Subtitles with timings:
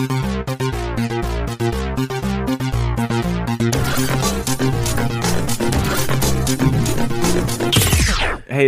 [0.00, 0.06] Hey,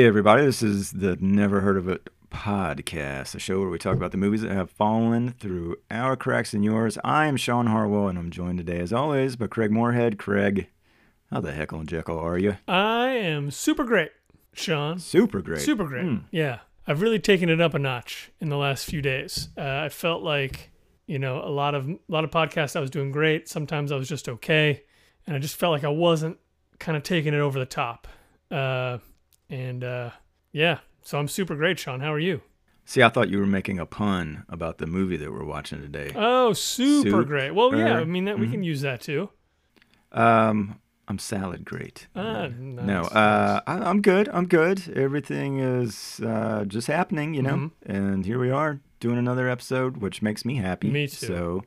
[0.05, 4.11] everybody, this is the Never Heard of It podcast, a show where we talk about
[4.11, 6.99] the movies that have fallen through our cracks and yours.
[7.03, 10.19] I am Sean Harwell, and I'm joined today, as always, by Craig Moorhead.
[10.19, 10.67] Craig,
[11.31, 12.59] how the heckle and jeckle are you?
[12.69, 14.11] I am super great,
[14.53, 14.99] Sean.
[14.99, 15.61] Super great.
[15.61, 16.05] Super great.
[16.05, 16.17] Hmm.
[16.31, 16.59] Yeah.
[16.87, 19.49] I've really taken it up a notch in the last few days.
[19.57, 20.72] Uh, I felt like,
[21.07, 23.49] you know, a lot of a lot of podcasts I was doing great.
[23.49, 24.83] Sometimes I was just okay,
[25.27, 26.39] and I just felt like I wasn't
[26.79, 28.09] kind of taking it over the top.
[28.51, 28.99] Uh,
[29.51, 30.11] and uh,
[30.53, 32.01] yeah, so I'm super great, Sean.
[32.01, 32.43] How are you?
[32.85, 36.13] See, I thought you were making a pun about the movie that we're watching today.
[36.17, 37.25] Oh, super Super.
[37.25, 37.53] great.
[37.53, 38.51] Well, yeah, I mean that we Mhm.
[38.51, 39.31] can use that too.
[40.11, 42.07] Um, I'm salad great.
[42.15, 44.29] Ah, no, nice, uh, I, I'm good.
[44.33, 44.93] I'm good.
[44.97, 47.57] Everything is uh, just happening, you know.
[47.57, 47.71] Mhm.
[47.87, 50.89] And here we are doing another episode, which makes me happy.
[50.89, 51.27] Me too.
[51.27, 51.65] So,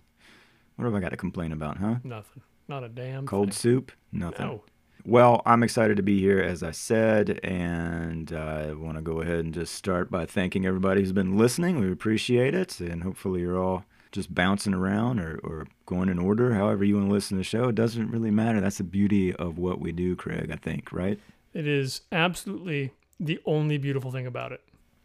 [0.77, 1.95] what have I got to complain about, huh?
[2.03, 2.41] Nothing.
[2.69, 3.53] Not a damn Cold thing.
[3.53, 3.91] soup?
[4.13, 4.45] Nothing.
[4.47, 4.63] No.
[5.05, 9.39] Well, I'm excited to be here, as I said, and I want to go ahead
[9.39, 11.77] and just start by thanking everybody who's been listening.
[11.79, 16.55] We appreciate it, and hopefully you're all just bouncing around or, or going in order,
[16.55, 17.67] however you want to listen to the show.
[17.67, 18.61] It doesn't really matter.
[18.61, 21.19] That's the beauty of what we do, Craig, I think, right?
[21.53, 24.61] It is absolutely the only beautiful thing about it.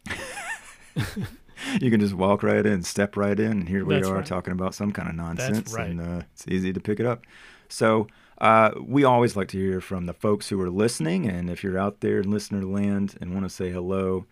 [1.81, 4.25] You can just walk right in, step right in, and here we That's are right.
[4.25, 5.89] talking about some kind of nonsense, right.
[5.89, 7.23] and uh, it's easy to pick it up.
[7.69, 8.07] So
[8.39, 11.77] uh, we always like to hear from the folks who are listening, and if you're
[11.77, 14.25] out there in listener land and want to say hello,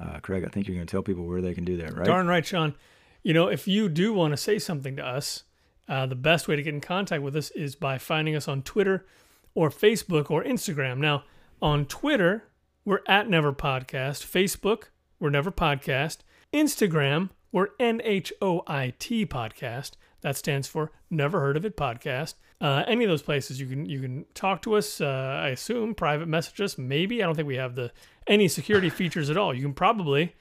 [0.00, 2.06] uh, Craig, I think you're going to tell people where they can do that, right?
[2.06, 2.74] Darn right, Sean.
[3.22, 5.44] You know, if you do want to say something to us,
[5.88, 8.62] uh, the best way to get in contact with us is by finding us on
[8.62, 9.06] Twitter
[9.54, 10.98] or Facebook or Instagram.
[10.98, 11.24] Now,
[11.60, 12.44] on Twitter,
[12.84, 14.24] we're at Never Podcast.
[14.24, 14.84] Facebook,
[15.18, 16.18] we're Never Podcast.
[16.56, 19.92] Instagram, we're NHOIT Podcast.
[20.22, 22.34] That stands for Never Heard of It Podcast.
[22.60, 25.00] Uh, any of those places you can you can talk to us.
[25.00, 26.78] Uh, I assume private message us.
[26.78, 27.92] Maybe I don't think we have the
[28.26, 29.52] any security features at all.
[29.54, 30.34] You can probably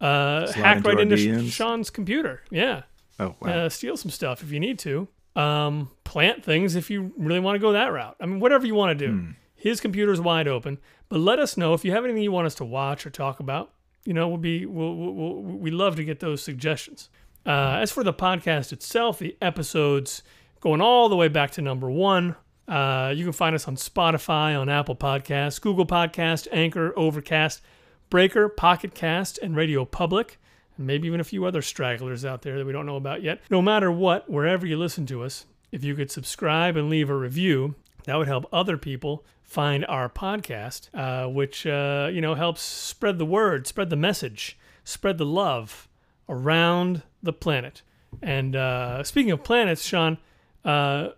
[0.00, 1.52] uh, hack right into DMs.
[1.52, 2.42] Sean's computer.
[2.50, 2.82] Yeah,
[3.20, 3.50] Oh, wow.
[3.66, 5.06] uh, steal some stuff if you need to.
[5.36, 8.16] Um, plant things if you really want to go that route.
[8.20, 9.12] I mean, whatever you want to do.
[9.12, 9.30] Hmm.
[9.54, 10.78] His computer's wide open.
[11.08, 13.38] But let us know if you have anything you want us to watch or talk
[13.40, 13.72] about.
[14.04, 17.08] You know, we'll be we'll, we'll, we love to get those suggestions.
[17.46, 20.22] Uh, as for the podcast itself, the episodes
[20.60, 22.36] going all the way back to number one.
[22.68, 27.62] Uh, you can find us on Spotify, on Apple Podcasts, Google Podcast, Anchor, Overcast,
[28.10, 30.38] Breaker, Pocket Cast, and Radio Public,
[30.76, 33.40] and maybe even a few other stragglers out there that we don't know about yet.
[33.50, 37.16] No matter what, wherever you listen to us, if you could subscribe and leave a
[37.16, 37.74] review,
[38.04, 43.18] that would help other people find our podcast, uh, which uh, you know helps spread
[43.18, 45.88] the word, spread the message, spread the love
[46.28, 47.82] around the planet.
[48.22, 50.18] And uh, speaking of planets, Sean,
[50.64, 50.68] uh,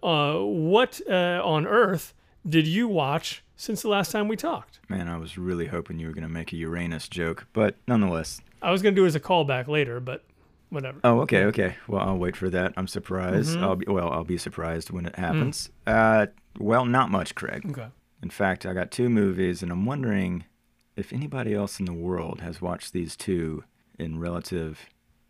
[0.03, 2.15] uh, what uh, on Earth
[2.49, 4.81] did you watch since the last time we talked?
[4.89, 8.41] Man, I was really hoping you were going to make a Uranus joke, but nonetheless.
[8.63, 10.25] I was going to do it as a callback later, but
[10.71, 11.01] whatever.
[11.05, 11.77] Oh, okay, okay.
[11.87, 12.73] Well, I'll wait for that.
[12.79, 13.57] I'm surprised.
[13.59, 13.63] Mhm.
[13.63, 14.11] I'll be well.
[14.11, 15.69] I'll be surprised when it happens.
[15.87, 16.27] Uh,
[16.59, 17.67] well, not much, Craig.
[17.71, 17.89] Okay.
[18.23, 20.45] In fact, I got two movies, and I'm wondering
[20.97, 23.65] if anybody else in the world has watched these two
[23.99, 24.87] in relative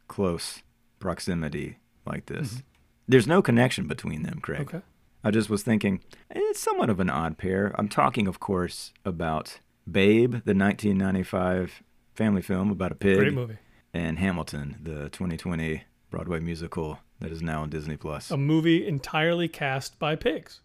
[0.08, 0.62] close
[0.98, 2.48] proximity like this.
[2.48, 2.60] Mm-hmm.
[3.08, 4.62] There's no connection between them, Craig.
[4.62, 4.82] Okay.
[5.24, 7.74] I just was thinking eh, it's somewhat of an odd pair.
[7.78, 9.58] I'm talking, of course, about
[9.90, 11.82] Babe, the 1995
[12.14, 13.58] family film about a pig, Great movie.
[13.94, 18.30] and Hamilton, the 2020 Broadway musical that is now on Disney Plus.
[18.30, 20.60] A movie entirely cast by pigs.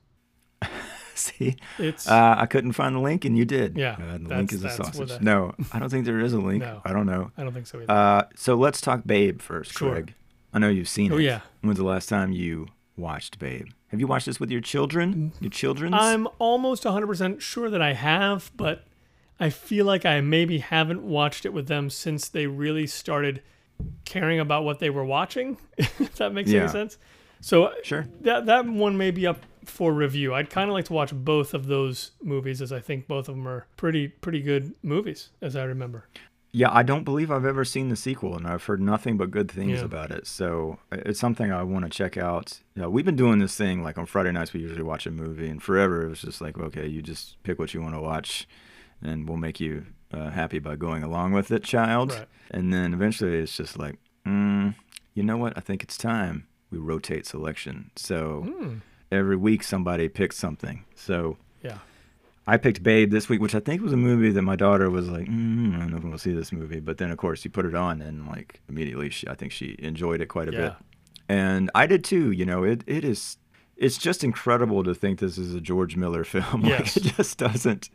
[1.37, 3.77] See, It's uh, I couldn't find the link, and you did.
[3.77, 5.19] Yeah, uh, the link is a sausage.
[5.21, 6.61] No, I don't think there is a link.
[6.63, 6.81] No.
[6.85, 7.31] I don't know.
[7.37, 7.91] I don't think so either.
[7.91, 9.91] Uh, so let's talk Babe first, Sure.
[9.93, 10.13] Craig.
[10.53, 11.23] I know you've seen Oh, it.
[11.23, 11.41] yeah.
[11.61, 13.67] When's the last time you watched Babe?
[13.87, 15.31] Have you watched this with your children?
[15.39, 15.93] Your children?
[15.93, 18.83] I'm almost 100% sure that I have, but
[19.39, 23.41] I feel like I maybe haven't watched it with them since they really started
[24.05, 26.61] caring about what they were watching, if that makes Yeah.
[26.61, 26.97] any sense.
[27.41, 28.07] So Sure.
[28.21, 30.33] that that one may be up for review.
[30.33, 33.35] I'd kind of like to watch both of those movies as I think both of
[33.35, 36.07] them are pretty pretty good movies as I remember.
[36.53, 39.51] Yeah, I don't believe I've ever seen the sequel, and I've heard nothing but good
[39.51, 39.85] things Yeah.
[39.85, 40.25] about it.
[40.25, 42.61] So uh, it's something I want to check out.
[42.73, 44.53] You know, we've been doing this thing like on Friday nights.
[44.53, 47.59] We usually watch a movie, and forever it was just like, okay, you just pick
[47.59, 48.47] what you want to watch,
[49.03, 52.13] and we'll make you uh, happy by going along with it, child.
[52.13, 52.27] Right.
[52.49, 54.73] And then eventually it's just like, mm,
[55.13, 55.53] you know what?
[55.57, 57.91] I think it's time we rotate selection.
[57.95, 58.73] So Hmm.
[59.11, 60.83] every week somebody picks something.
[60.95, 61.79] So Yeah.
[62.49, 65.09] I picked Babe this week, which I think was a movie that my daughter was
[65.09, 66.79] like, mm, I don't know if I'm gonna see this movie.
[66.79, 69.75] But then, of course, you put it on, and like immediately, she, I think she
[69.79, 70.59] enjoyed it quite a Yeah.
[70.59, 70.73] bit.
[71.29, 72.31] and I did too.
[72.31, 73.37] You know, it it is
[73.75, 76.65] it's just incredible to think this is a George Miller film.
[76.65, 76.95] Yes.
[76.95, 77.89] Like it just doesn't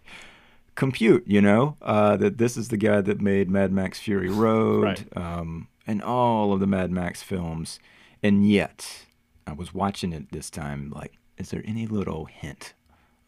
[0.74, 1.24] compute.
[1.26, 5.16] You know, uh, that this is the guy that made Mad Max Fury Road Right.
[5.16, 7.78] um, and all of the Mad Max films,
[8.22, 9.04] and yet
[9.46, 10.90] I was watching it this time.
[10.94, 12.74] Like, is there any little hint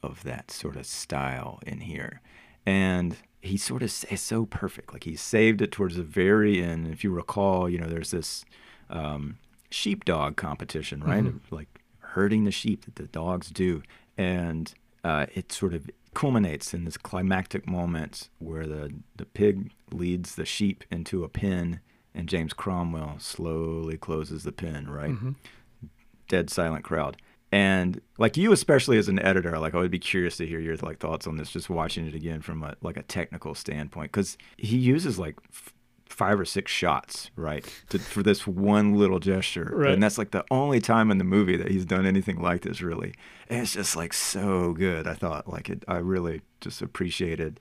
[0.02, 2.20] of that sort of style in here?
[2.66, 4.92] And he sort of is so perfect.
[4.92, 6.86] Like he saved it towards the very end.
[6.86, 8.44] If you recall, you know, there's this
[8.88, 9.38] um,
[9.70, 11.26] sheepdog competition, right?
[11.26, 13.82] Of, like herding the sheep that the dogs do,
[14.16, 20.36] and uh, it sort of culminates in this climactic moment where the the pig leads
[20.36, 21.80] the sheep into a pen,
[22.14, 25.10] and James Cromwell slowly closes the pen, right?
[25.10, 25.32] Mm-hmm.
[26.28, 27.16] dead silent crowd.
[27.52, 30.76] And like you, especially as an editor, like I would be curious to hear your
[30.78, 31.50] like thoughts on this.
[31.50, 35.72] Just watching it again from a like a technical standpoint, because he uses like f-
[36.08, 39.92] five or six shots, right, to, for this one little gesture, Right.
[39.92, 42.80] and that's like the only time in the movie that he's done anything like this,
[42.80, 43.14] really.
[43.48, 45.06] And it's just like so good.
[45.06, 45.84] I thought like it.
[45.86, 47.60] I really just appreciated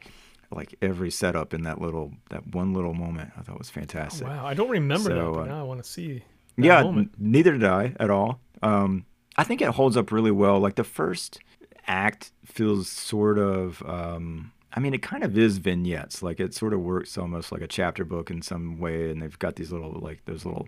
[0.56, 3.32] like every setup in that little that one little moment.
[3.38, 4.28] I thought was fantastic.
[4.28, 6.24] Wow, I don't remember that, So, but uh, now I want to see.
[6.58, 7.12] That Yeah, moment.
[7.20, 8.40] n- neither did I at all.
[8.62, 9.06] Um,
[9.38, 10.60] I think it holds up really well.
[10.60, 11.40] Like the first
[11.88, 13.82] act feels sort of.
[13.88, 16.24] Um, I mean, it kind of is vignettes.
[16.24, 19.38] Like it sort of works almost like a chapter book in some way, and they've
[19.40, 20.68] got these little like those little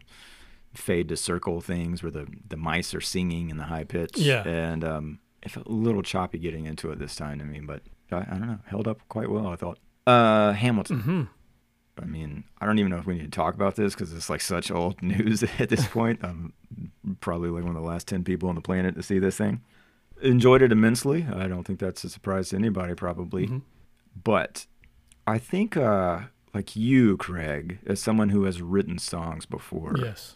[0.74, 4.18] fade to circle things where the the mice are singing in the high pitch.
[4.18, 4.44] Yeah.
[4.48, 7.82] and um, it felt a little choppy getting into it this time I mean, but
[8.12, 9.48] I, I don't know, held up quite well.
[9.48, 9.80] I thought.
[10.08, 11.00] Uh, Hamilton.
[11.00, 11.24] hmm
[11.98, 14.30] I mean, I don't even know if we need to talk about this because it's
[14.30, 16.20] like such old news at this point.
[16.24, 16.52] I'm
[17.22, 19.62] probably like one of the last 10 people on the planet to see this thing.
[20.22, 21.26] Enjoyed it immensely.
[21.34, 23.48] I don't think that's a surprise to anybody, probably.
[23.48, 23.62] Mhm.
[24.24, 24.66] But
[25.26, 26.24] I think, uh,
[26.54, 30.36] like you, Craig, as someone who has written songs before, Yes.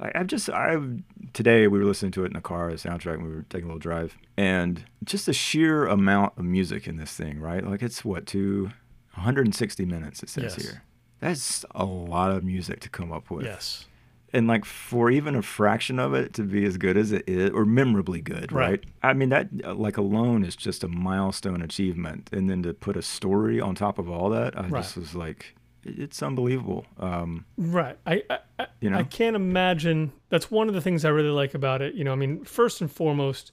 [0.00, 1.02] I, I've just I've
[1.32, 3.64] today we were listening to it in the car, the soundtrack, and we were taking
[3.64, 7.64] a little drive, and just the sheer amount of music in this thing, right?
[7.66, 8.70] Like it's what two,
[9.14, 10.62] 160 minutes it says Yes.
[10.64, 10.82] here.
[11.20, 13.86] That's a lot of music to come up with, Yes.
[14.32, 17.50] and like for even a fraction of it to be as good as it is,
[17.50, 18.70] or memorably good, Right.
[18.70, 18.84] right?
[19.02, 23.02] I mean that like alone is just a milestone achievement, and then to put a
[23.02, 24.82] story on top of all that, I Right.
[24.82, 26.84] just was like, it's unbelievable.
[26.98, 27.96] Um, Right.
[28.06, 28.22] I,
[28.58, 28.98] I, You know?
[28.98, 30.12] I can't imagine.
[30.28, 31.94] That's one of the things I really like about it.
[31.94, 33.52] You know, I mean, first and foremost,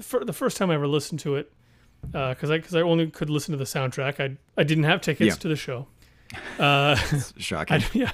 [0.00, 1.52] for the first time I ever listened to it,
[2.02, 4.20] because I because I only could listen to the soundtrack.
[4.20, 5.40] I I didn't have tickets Yeah.
[5.40, 5.86] to the show.
[6.58, 6.94] Uh,
[7.38, 7.82] shocking.
[7.82, 8.10] I, yeah.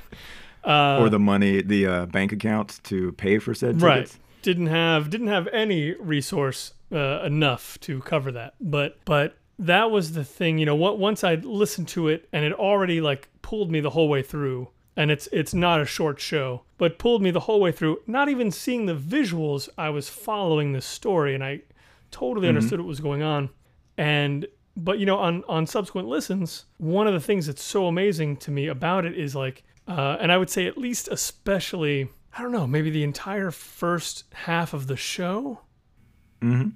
[0.65, 4.11] Uh, or the money, the uh, bank account to pay for said right.
[4.43, 8.55] Didn't have didn't have any resource uh, enough to cover that.
[8.61, 10.59] But but that was the thing.
[10.59, 13.91] You know, what once I listened to it and it already like pulled me the
[13.91, 14.69] whole way through.
[14.97, 17.99] And it's it's not a short show, but pulled me the whole way through.
[18.07, 21.63] Not even seeing the visuals, I was following the story, and I
[22.13, 23.51] totally understood what was going on.
[23.99, 24.47] And
[24.77, 28.53] but you know, on on subsequent listens, one of the things that's so amazing to
[28.53, 32.53] me about it is like, uh, and I would say at least especially, I don't
[32.53, 35.61] know, maybe the entire first half of the show.
[36.41, 36.69] Mm-hmm.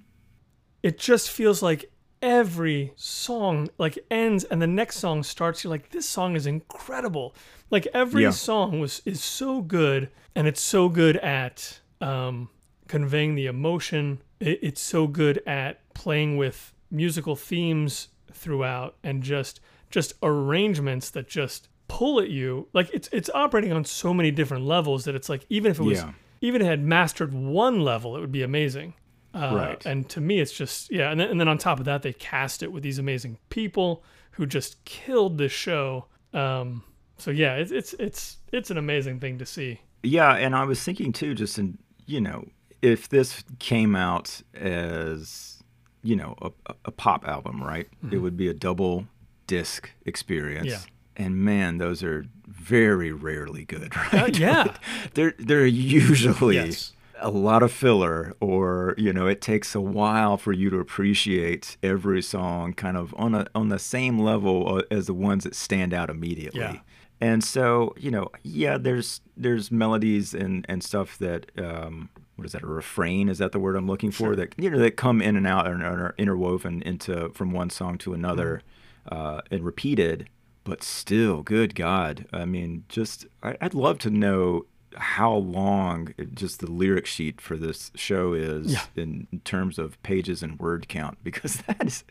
[0.83, 1.93] It just feels like
[2.23, 5.65] every song like ends and the next song starts.
[5.65, 7.35] You're like, this song is incredible.
[7.71, 8.31] Like every Yeah.
[8.31, 12.49] song was is so good, and it's so good at um,
[12.87, 14.21] conveying the emotion.
[14.41, 21.29] It, it's so good at playing with musical themes throughout, and just just arrangements that
[21.29, 22.69] just pull at you.
[22.73, 25.83] Like it's it's operating on so many different levels that it's like even if it
[25.83, 26.13] was Yeah.
[26.41, 28.95] even if it had mastered one level, it would be amazing.
[29.39, 29.87] Uh, Right.
[29.87, 31.11] And to me, it's just yeah.
[31.11, 34.03] And then, and then on top of that, they cast it with these amazing people
[34.33, 36.07] who just killed this show.
[36.35, 36.83] Um,
[37.19, 39.81] so yeah, it's it's it's it's an amazing thing to see.
[40.03, 42.47] Yeah, and I was thinking too, just in you know,
[42.83, 45.63] if this came out as
[46.03, 46.51] you know a,
[46.85, 47.89] a- pop album, right?
[48.13, 49.07] It would be a double
[49.47, 50.67] disc experience.
[50.69, 50.81] Yeah.
[51.17, 54.15] And man, those are very rarely good, right?
[54.15, 54.77] Uh, yeah.
[55.15, 56.93] they're they're usually Yes.
[57.21, 61.77] A lot of filler, or you know, it takes a while for you to appreciate
[61.83, 65.55] every song, kind of on a on the same level uh, as the ones that
[65.55, 66.61] stand out immediately.
[66.61, 66.81] Yeah.
[67.21, 72.53] And so, you know, yeah, there's there's melodies and and stuff that um, what is
[72.53, 72.63] that?
[72.63, 73.29] A refrain?
[73.29, 74.29] Is that the word I'm looking for?
[74.29, 74.37] Sure.
[74.37, 77.99] That you know that come in and out and are interwoven into from one song
[77.99, 78.63] to another
[79.11, 79.37] Mm-hmm.
[79.37, 80.29] uh, and repeated.
[80.65, 84.67] But still, good God, I mean, just I, I'd love to know
[84.97, 88.83] how long it- just the lyric sheet for this show is Yeah.
[88.97, 92.05] in, terms of pages and word count because that is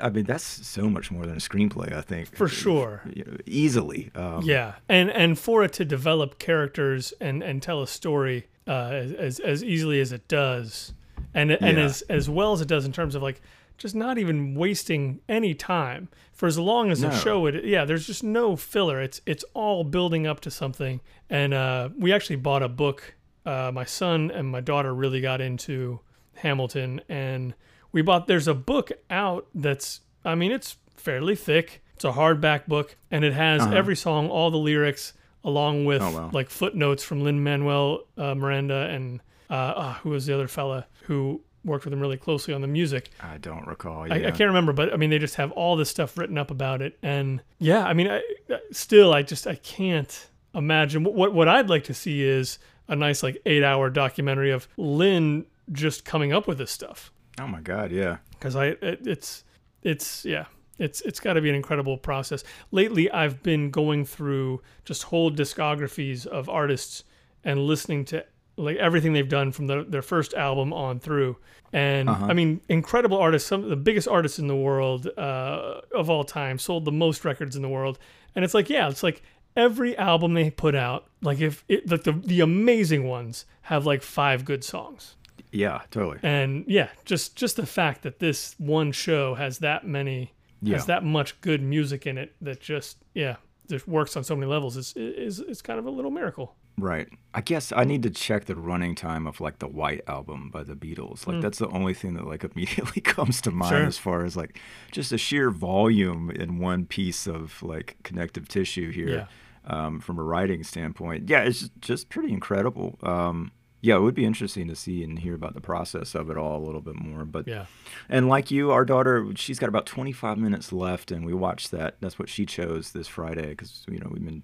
[0.00, 3.02] I mean that's so much more than a screenplay I think For sure.
[3.12, 7.82] You know, easily um, Yeah, and and for it to develop characters and and tell
[7.82, 10.94] a story uh, as, as as easily as it does,
[11.34, 11.84] and and Yeah.
[11.84, 13.42] as as well as it does in terms of like
[13.78, 16.08] just not even wasting any time.
[16.32, 19.00] For as long as the show it yeah there's just no filler.
[19.00, 21.00] It's it's all building up to something.
[21.30, 23.14] And uh we actually bought a book
[23.46, 26.00] uh my son and my daughter really got into
[26.36, 27.00] hamilton.
[27.08, 27.54] And
[27.92, 31.82] we bought there's a book out that's i mean it's fairly thick.
[31.94, 32.96] It's a hardback book.
[33.10, 33.74] And it has Uh-huh.
[33.76, 35.12] every song all the lyrics
[35.44, 36.30] along with Oh, wow.
[36.32, 40.86] like footnotes from lin manuel uh, miranda and uh, uh who was the other fella
[41.02, 44.02] who worked with him really closely on the music I don't recall.
[44.12, 44.28] I, yeah.
[44.28, 46.82] I can't remember, but I mean, they just have all this stuff written up about
[46.82, 48.18] it, and yeah, I mean, I,
[48.50, 52.94] I- still, I just I can't imagine what what I'd like to see is a
[52.94, 57.60] nice like eight hour documentary of Lin just coming up with this stuff Oh my
[57.62, 58.18] God, yeah.
[58.32, 59.42] because I it, it's
[59.82, 60.44] it's yeah.
[60.78, 62.42] It's it's got to be an incredible process.
[62.72, 67.04] Lately, I've been going through just whole discographies of artists
[67.44, 68.24] and listening to
[68.56, 71.36] like everything they've done from the, their first album on through.
[71.72, 72.26] And Uh-huh.
[72.26, 76.24] I mean, incredible artists, some of the biggest artists in the world uh, of all
[76.24, 77.98] time, sold the most records in the world.
[78.36, 79.22] And it's like, yeah, it's like
[79.56, 84.02] every album they put out, like if it, like the the amazing ones have like
[84.02, 85.16] five good songs.
[85.50, 86.18] Yeah, totally.
[86.22, 90.32] And yeah, just just the fact that this one show has that many
[90.62, 90.74] Yeah.
[90.76, 93.36] has that much good music in it that just yeah
[93.68, 96.56] just works on so many levels is is is kind of a little miracle.
[96.76, 97.08] Right.
[97.32, 100.64] I guess I need to check the running time of like the White Album by
[100.64, 101.26] the Beatles.
[101.26, 103.70] Like that's the only thing that like immediately comes to mind.
[103.70, 103.84] Sure.
[103.86, 104.58] as far as like
[104.92, 109.28] just a sheer volume in one piece of like connective tissue here
[109.66, 111.28] um, from a writing standpoint.
[111.28, 112.98] Yeah, it's just, just pretty incredible.
[113.02, 116.38] Um, yeah, it would be interesting to see and hear about the process of it
[116.38, 117.24] all a little bit more.
[117.26, 117.66] But Yeah.
[118.08, 121.96] and like you, our daughter, she's got about 25 minutes left, and we watched that.
[122.00, 124.42] That's what she chose this Friday because you know we've been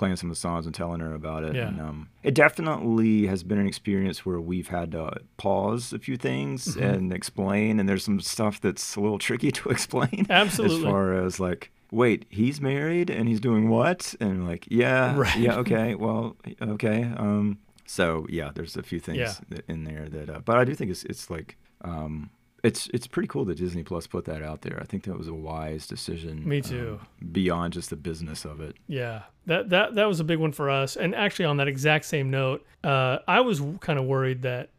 [0.00, 1.54] playing some of the songs and telling her about it.
[1.54, 1.68] Yeah.
[1.68, 6.16] And um, it definitely has been an experience where we've had to pause a few
[6.16, 6.82] things Mm-hmm.
[6.82, 7.78] and explain.
[7.78, 10.26] And there's some stuff that's a little tricky to explain.
[10.30, 10.78] Absolutely.
[10.78, 14.14] As far as like, wait, he's married and he's doing what?
[14.20, 15.36] And like, yeah, Right.
[15.38, 17.02] yeah, okay, well, okay.
[17.16, 19.58] Um, so yeah, there's a few things Yeah.
[19.68, 21.56] in there that, uh, but I do think it's it's like.
[21.82, 22.30] Um,
[22.62, 24.78] it's it's pretty cool that Disney Plus put that out there.
[24.80, 26.46] I think that was a wise decision.
[26.48, 26.98] Me too.
[27.00, 28.76] um, beyond just the business of it.
[28.86, 30.96] Yeah, that that that was a big one for us.
[30.96, 34.70] And actually, on that exact same note, uh, I was kind of worried that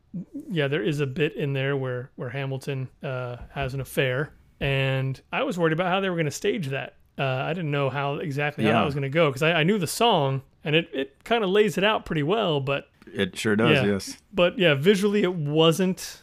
[0.50, 5.20] yeah, there is a bit in there where where Hamilton uh, has an affair, and
[5.32, 6.96] I was worried about how they were going to stage that.
[7.18, 8.80] Uh, I didn't know how exactly how Yeah.
[8.80, 11.44] that was going to go because I, I knew the song and it, it kind
[11.44, 13.76] of lays it out pretty well, but It sure does.
[13.76, 13.92] Yeah.
[13.92, 14.18] Yes.
[14.34, 16.21] but yeah, visually it wasn't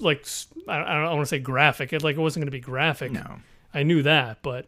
[0.00, 0.26] like
[0.68, 1.92] I don't, I don't want to say graphic.
[1.92, 3.12] It like it wasn't going to be graphic.
[3.12, 3.36] No,
[3.74, 4.66] I knew that, but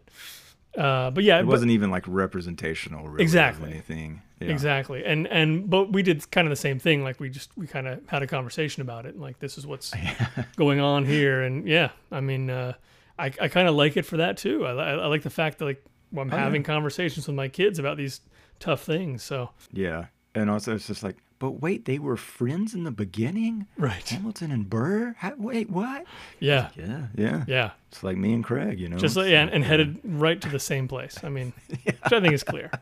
[0.76, 3.08] uh, but yeah, it but- wasn't even like representational.
[3.08, 3.70] Really, Exactly.
[3.70, 4.22] Anything.
[4.40, 4.48] Yeah.
[4.50, 5.04] Exactly.
[5.04, 7.04] And and but we did kind of the same thing.
[7.04, 9.14] Like we just we kind of had a conversation about it.
[9.14, 9.92] And like this is what's
[10.56, 11.42] going on here.
[11.42, 12.72] And yeah, I mean, uh,
[13.18, 14.66] I I kind of like it for that too.
[14.66, 15.84] I, I, I like the fact that like
[16.16, 16.42] I'm Oh, yeah.
[16.42, 18.20] having conversations with my kids about these
[18.58, 19.22] tough things.
[19.22, 20.06] So Yeah.
[20.36, 23.66] And also, it's just like, but wait, they were friends in the beginning.
[23.76, 24.08] right.
[24.08, 25.14] Hamilton and Burr.
[25.18, 26.06] How, wait, what?
[26.40, 26.70] Yeah.
[26.74, 27.08] Yeah.
[27.14, 27.44] Yeah.
[27.46, 27.70] Yeah.
[27.90, 28.80] It's like me and Craig.
[28.80, 28.96] You know.
[28.96, 31.18] Just like yeah, and, and headed right to the same place.
[31.22, 31.52] I mean,
[31.84, 32.70] which I think is clear.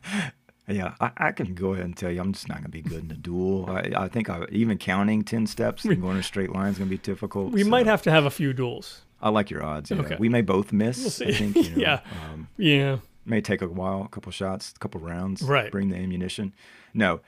[0.68, 2.82] Yeah, I, I can go ahead and tell you, I'm just not going to be
[2.82, 3.68] good in a duel.
[3.68, 6.78] I, I think I, even counting 10 steps and going in a straight line is
[6.78, 7.50] going to be difficult.
[7.52, 9.02] We so might have to have a few duels.
[9.20, 9.90] I like your odds.
[9.90, 9.98] Yeah.
[9.98, 10.16] Okay.
[10.20, 10.98] We may both miss.
[11.00, 11.26] We'll see.
[11.26, 11.56] I think.
[11.56, 12.00] You know, Yeah.
[12.30, 12.98] Um, Yeah.
[13.26, 15.42] may take a while, a couple shots, a couple rounds.
[15.42, 15.70] Right.
[15.72, 16.54] Bring the ammunition.
[16.94, 17.20] No,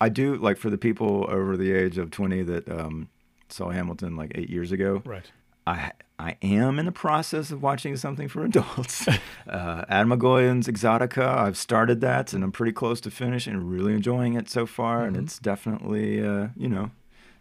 [0.00, 3.08] I do like for the people over the age of 20 that um,
[3.48, 5.02] saw Hamilton like eight years ago.
[5.04, 5.30] Right.
[5.66, 9.06] I I am in the process of watching something for adults.
[9.48, 11.26] uh, Atom Egoyan's Exotica.
[11.26, 14.98] I've started that and I'm pretty close to finish and really enjoying it so far.
[14.98, 15.14] Mm-hmm.
[15.14, 16.90] And it's definitely uh, you know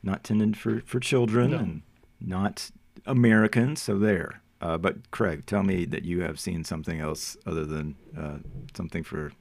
[0.04, 1.58] not tended for for children No.
[1.58, 1.82] and
[2.20, 2.72] not
[3.06, 3.76] American.
[3.76, 4.42] So there.
[4.62, 8.40] Uh, but Craig, tell me that you have seen something else other than uh,
[8.76, 9.32] something for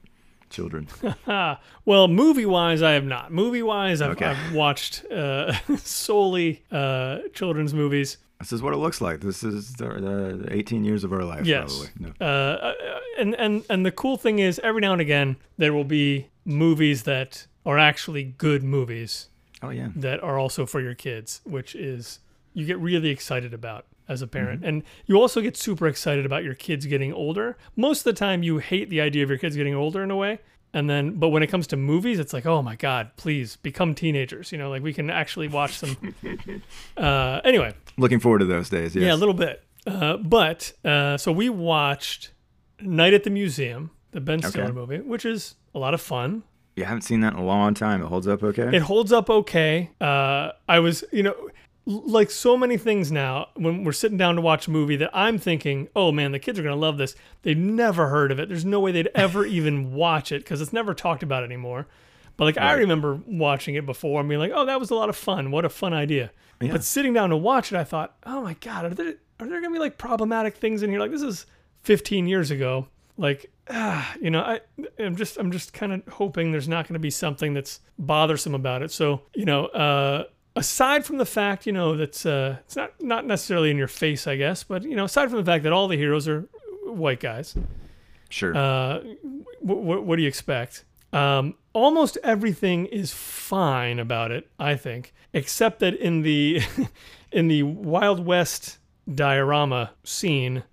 [0.49, 0.87] children.
[1.85, 3.31] Well, movie wise, I have not.
[3.31, 4.25] Movie wise, I've, Okay.
[4.25, 8.17] I've watched uh, solely uh, children's movies.
[8.39, 9.21] this is what it looks like.
[9.21, 9.87] This is the,
[10.45, 11.45] the 18 years of our life.
[11.45, 11.87] Yes.
[11.97, 12.13] Probably.
[12.19, 12.25] No.
[12.25, 12.73] Uh,
[13.17, 17.03] and, and, and the cool thing is, every now and again, there will be movies
[17.03, 19.27] that are actually good movies
[19.61, 19.89] Oh yeah.
[19.95, 22.19] that are also for your kids, which is
[22.53, 24.65] you get really excited about as a parent.
[24.65, 27.57] And you also get super excited about your kids getting older.
[27.77, 30.15] Most of the time you hate the idea of your kids getting older in a
[30.17, 30.39] way.
[30.73, 33.95] And then but when it comes to movies, it's like, "Oh my god, please become
[33.95, 35.95] teenagers." You know, like we can actually watch some
[36.97, 38.95] uh anyway, Looking forward to those days.
[38.95, 39.03] Yes.
[39.05, 39.63] yeah, a little bit.
[39.87, 42.31] Uh, but uh, so we watched
[42.81, 44.73] Night at the Museum, the Ben Stiller Okay.
[44.73, 46.43] movie, which is a lot of fun.
[46.75, 48.01] You haven't seen that in a long time.
[48.01, 48.69] It holds up okay.
[48.75, 49.89] It holds up okay.
[49.99, 51.35] Uh, I was, you know,
[51.89, 55.39] like so many things now, when we're sitting down to watch a movie that I'm
[55.39, 57.15] thinking, oh man, the kids are going to love this.
[57.41, 58.47] They've never heard of it.
[58.47, 61.87] There's no way they'd ever even watch it because it's never talked about anymore.
[62.37, 65.09] But like, I remember watching it before and being like, oh, that was a lot
[65.09, 65.51] of fun.
[65.51, 66.31] What a fun idea.
[66.61, 66.73] Yeah.
[66.73, 69.59] But sitting down to watch it, I thought, oh my God, are there, are there
[69.59, 70.99] going to be like problematic things in here?
[70.99, 71.47] Like, this is
[71.83, 72.87] 15 years ago.
[73.17, 74.61] Like, ah, you know, I,
[74.99, 78.55] I'm just, I'm just kind of hoping there's not going to be something that's bothersome
[78.55, 78.91] about it.
[78.91, 83.25] So, you know, uh, aside from the fact, you know, that's, uh, it's not, not
[83.25, 85.87] necessarily in your face, I guess, but, you know, aside from the fact that all
[85.87, 86.41] the heroes are
[86.83, 87.55] white guys,
[88.29, 88.55] sure.
[88.55, 89.15] uh, w-
[89.61, 90.85] w- what do you expect?
[91.13, 96.61] Um, almost everything is fine about it, I think, except that in the
[97.31, 98.77] in the Wild West
[99.13, 100.63] diorama scene,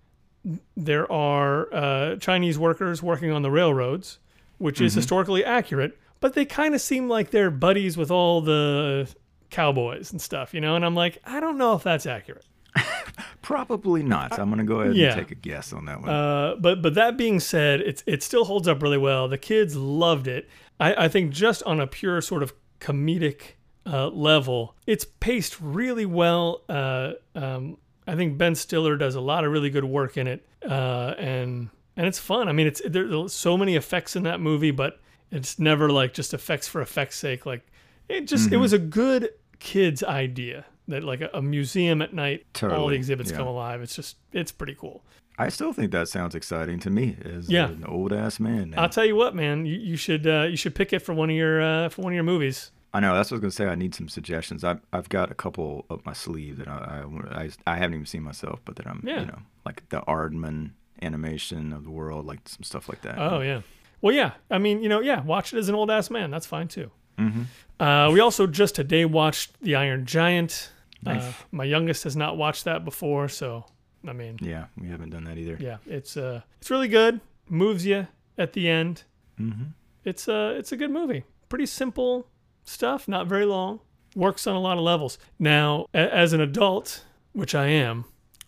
[0.77, 4.19] there are uh, Chinese workers working on the railroads,
[4.59, 9.09] which is historically accurate, but they kind of seem like they're buddies with all the
[9.51, 10.77] cowboys and stuff, you know.
[10.77, 12.45] And I'm like, I don't know if that's accurate.
[13.43, 14.39] Probably not.
[14.39, 15.13] I'm going to go ahead yeah.
[15.13, 16.11] and take a guess on that one.
[16.11, 19.29] Uh, but but that being said, it's it still holds up really well.
[19.29, 20.49] The kids loved it.
[20.79, 23.55] I, I think just on a pure sort of comedic
[23.87, 26.63] uh, level, it's paced really well.
[26.69, 30.47] Uh, um, I think Ben Stiller does a lot of really good work in it,
[30.69, 32.49] uh, and and it's fun.
[32.49, 35.01] I mean, it's there's so many effects in that movie, but
[35.31, 37.47] it's never like just effects for effects' sake.
[37.47, 37.67] Like
[38.09, 42.47] it just it was a good kids idea that like a, a museum at night,
[42.63, 43.37] all the exhibits yeah.
[43.39, 43.83] come alive.
[43.83, 45.03] It's just it's pretty cool.
[45.39, 47.69] I still think that sounds exciting to me as Yeah.
[47.69, 48.71] an old ass man.
[48.71, 48.83] now.
[48.83, 49.67] I'll tell you what, man.
[49.67, 52.13] You, you should uh, you should pick it for one of your uh, for one
[52.13, 52.71] of your movies.
[52.95, 53.73] I know that's what I was gonna say.
[53.73, 54.65] I need some suggestions.
[54.65, 58.07] I've I've got a couple up my sleeve that I I, I, I haven't even
[58.07, 59.21] seen myself, but that I'm Yeah.
[59.21, 60.71] you know like the Aardman
[61.03, 63.19] animation of the world, like some stuff like that.
[63.19, 63.61] Oh yeah.
[64.01, 64.33] Well, yeah.
[64.51, 65.23] I mean, you know, yeah.
[65.23, 66.31] Watch it as an old ass man.
[66.31, 66.91] That's fine too.
[67.19, 67.43] Mm-hmm.
[67.83, 70.71] Uh, we also just today watched The Iron Giant.
[71.07, 73.65] Uh, my youngest has not watched that before, so
[74.09, 75.57] I mean, Yeah, we haven't done that either.
[75.61, 77.21] yeah, it's uh, it's really good.
[77.49, 78.07] Moves you
[78.39, 79.05] at the end.
[79.41, 79.65] Mm-hmm.
[80.05, 81.25] It's a it's a good movie.
[81.49, 82.27] Pretty simple
[82.65, 83.81] stuff, not very long.
[84.17, 85.19] Works on a lot of levels.
[85.39, 88.05] Now, a- as an adult, which I am,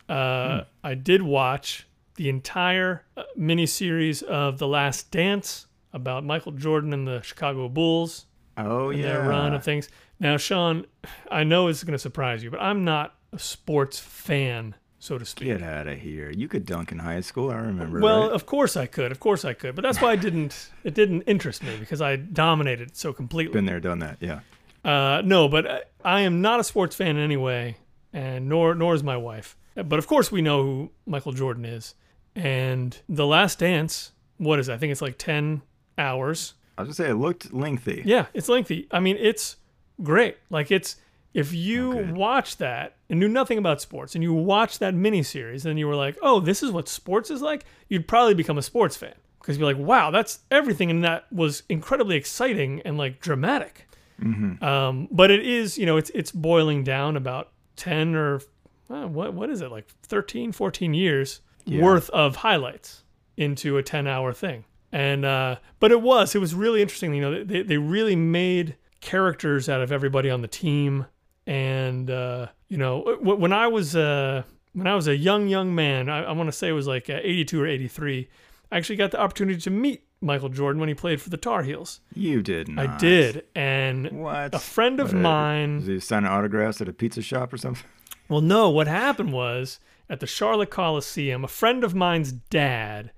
[0.09, 6.93] uh, I did watch the entire uh, miniseries of The Last Dance about Michael Jordan
[6.93, 8.27] and the Chicago Bulls
[8.59, 9.03] Oh yeah.
[9.03, 9.89] their run of things.
[10.21, 10.87] Now, Sean,
[11.31, 15.25] I know it's going to surprise you, but I'm not a sports fan, so to
[15.25, 15.49] speak.
[15.49, 16.31] Get out of here!
[16.31, 17.51] You could dunk in high school.
[17.51, 18.01] I remember.
[18.01, 18.33] Well, right?
[18.33, 19.13] of course I could.
[19.13, 19.75] Of course I could.
[19.75, 20.71] But that's why I didn't.
[20.83, 23.53] It didn't interest me because I dominated so completely.
[23.53, 24.19] been there, done that.
[24.21, 24.41] Yeah.
[24.85, 27.77] Uh, no, but I, I am not a sports fan in any way,
[28.13, 29.57] and nor nor is my wife.
[29.75, 31.95] But of course we know who Michael Jordan is.
[32.35, 34.13] And The Last Dance.
[34.37, 34.75] What is it?
[34.75, 35.63] I think it's like ten
[35.97, 36.55] hours.
[36.79, 38.03] I was gonna say it looked lengthy.
[38.07, 38.87] Yeah, it's lengthy.
[38.91, 39.57] I mean, it's
[40.03, 40.37] great.
[40.49, 40.97] Like it's
[41.35, 42.13] if you Okay.
[42.13, 45.97] watch that and knew nothing about sports and you watch that miniseries and you were
[45.97, 49.57] like, "Oh, this is what sports is like," you'd probably become a sports fan because
[49.57, 53.89] you'd be like, "Wow, that's everything," and that was incredibly exciting and like dramatic.
[54.23, 54.63] Mm-hmm.
[54.65, 58.41] Um, but it is, you know, it's it's boiling down about ten or
[58.89, 61.83] uh, what what is it like 13, 14 years Yeah.
[61.83, 63.03] worth of highlights
[63.37, 64.65] into a 10 hour thing.
[64.93, 67.15] And uh, but it was it was really interesting.
[67.15, 71.07] You know, they they really made characters out of everybody on the team.
[71.47, 76.09] And uh, you know, when I was uh, when I was a young young man,
[76.09, 78.29] I, I want to say it was like uh, 82 or 83.
[78.71, 81.63] I actually got the opportunity to meet Michael Jordan when he played for the Tar
[81.63, 82.01] Heels.
[82.15, 82.87] You did not.
[82.89, 84.55] I did, and What?
[84.55, 87.57] a friend of What, uh, mine Was he signing autographs at a pizza shop or
[87.57, 87.85] something?
[88.29, 93.11] well, no, what happened was at the Charlotte Coliseum, a friend of mine's dad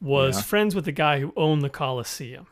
[0.00, 0.42] was Yeah.
[0.42, 2.46] friends with the guy who owned the Coliseum.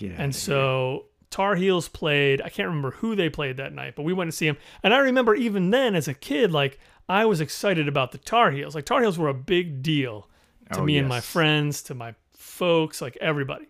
[0.00, 4.12] And so Tar Heels played, I can't remember who they played that night, but we
[4.12, 4.56] went to see him.
[4.82, 8.50] And I remember even then as a kid, like I was excited about the Tar
[8.50, 8.74] Heels.
[8.74, 10.28] Like Tar Heels were a big deal
[10.72, 13.66] to Oh, me and my friends, to my folks, like everybody.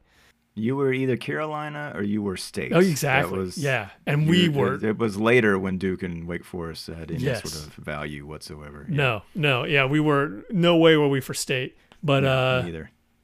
[0.55, 2.73] You were either Carolina or you were State.
[2.75, 3.39] Oh, exactly.
[3.39, 3.89] Was, yeah.
[4.07, 7.21] And we you- were It, it was later when Duke and Wake Forest had any
[7.23, 7.43] Yes.
[7.51, 8.87] sort of value whatsoever.
[8.89, 11.77] no, no, yeah, we were no way were we for state.
[12.03, 12.65] But uh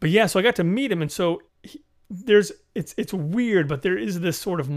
[0.01, 3.69] but yeah, so I got to meet him, and so he, there's it's it's weird,
[3.69, 4.71] but there is this sort of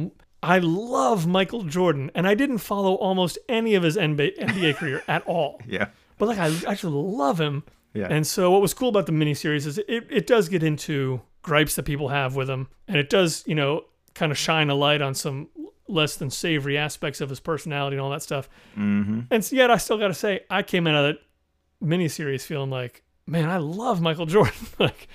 [0.43, 5.03] I love Michael Jordan, and I didn't follow almost any of his NBA, NBA career
[5.07, 5.89] at all, Yeah.
[6.17, 7.63] but like I actually love him.
[7.93, 8.07] Yeah.
[8.09, 11.75] And so what was cool about the miniseries is it it does get into gripes
[11.75, 13.83] that people have with him, and it does you know
[14.15, 15.47] kind of shine a light on some
[15.87, 18.49] less than savory aspects of his personality and all that stuff.
[18.77, 19.21] mm-hmm.
[19.29, 23.03] And yet I still got to say, I came out of that miniseries feeling like,
[23.27, 24.53] man, I love Michael Jordan.
[24.79, 25.07] like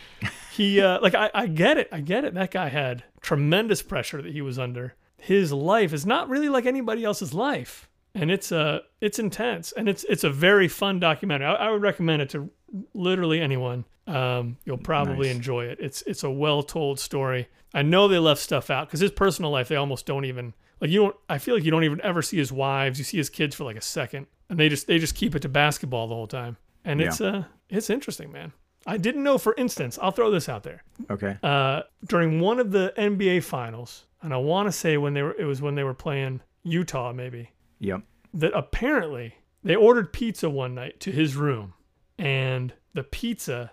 [0.52, 2.34] he, uh, like I, I get it, I get it.
[2.34, 4.94] That guy had tremendous pressure that he was under.
[5.18, 9.88] His life is not really like anybody else's life, and it's uh it's intense and
[9.88, 11.46] it's it's a very fun documentary.
[11.46, 12.50] I, I would recommend it to
[12.94, 13.84] literally anyone.
[14.06, 15.36] Um, you'll probably Nice.
[15.36, 15.78] enjoy it.
[15.80, 17.48] It's it's a well told story.
[17.74, 20.90] I know they left stuff out because his personal life they almost don't even like
[20.90, 21.16] you don't.
[21.28, 22.98] I feel like you don't even ever see his wives.
[22.98, 25.40] You see his kids for like a second, and they just they just keep it
[25.40, 26.56] to basketball the whole time.
[26.86, 28.52] And it's uh it's interesting, man.
[28.86, 30.84] I didn't know, for instance, I'll throw this out there.
[31.10, 31.36] Okay.
[31.42, 35.34] Uh, during one of the NBA finals, and I want to say when they were,
[35.36, 38.02] it was when they were playing Utah, maybe Yep.
[38.34, 41.74] that apparently they ordered pizza one night to his room,
[42.16, 43.72] and the pizza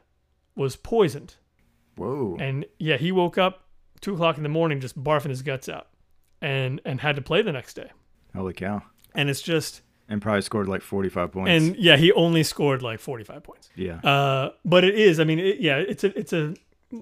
[0.56, 1.36] was poisoned.
[1.96, 2.36] Whoa.
[2.40, 3.68] And yeah, he woke up
[4.02, 5.90] two o'clock in the morning just barfing his guts out,
[6.42, 7.92] and and had to play the next day.
[8.36, 8.82] Holy cow.
[9.14, 11.50] And it's just And probably scored like 45 points.
[11.50, 13.70] and yeah, he only scored like forty five points.
[13.76, 13.96] yeah.
[14.00, 15.20] Uh, but it is.
[15.20, 16.54] I mean, it, yeah, it's a it's a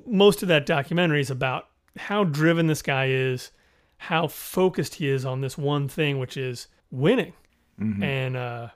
[0.07, 1.65] most of that documentary is about
[1.97, 3.51] how driven this guy is,
[3.97, 7.33] how focused he is on this one thing, which is winning,
[7.79, 8.01] Mhm.
[8.03, 8.67] and uh,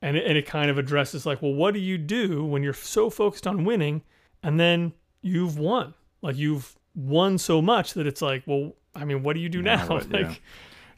[0.00, 2.72] and it, and it kind of addresses like, well, what do you do when you're
[2.72, 4.02] so focused on winning,
[4.42, 9.22] and then you've won, like you've won so much that it's like, well, I mean,
[9.24, 9.86] what do you do Now now?
[9.94, 10.10] what?
[10.10, 10.26] like.
[10.26, 10.34] Yeah.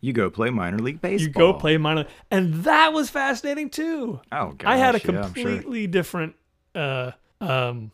[0.03, 1.27] You go play minor league baseball.
[1.27, 4.21] You go play minor, and that was fascinating too.
[4.33, 4.69] Oh, gosh.
[4.69, 5.23] I had a yeah, sure.
[5.23, 6.35] completely different
[6.75, 7.93] uh, um,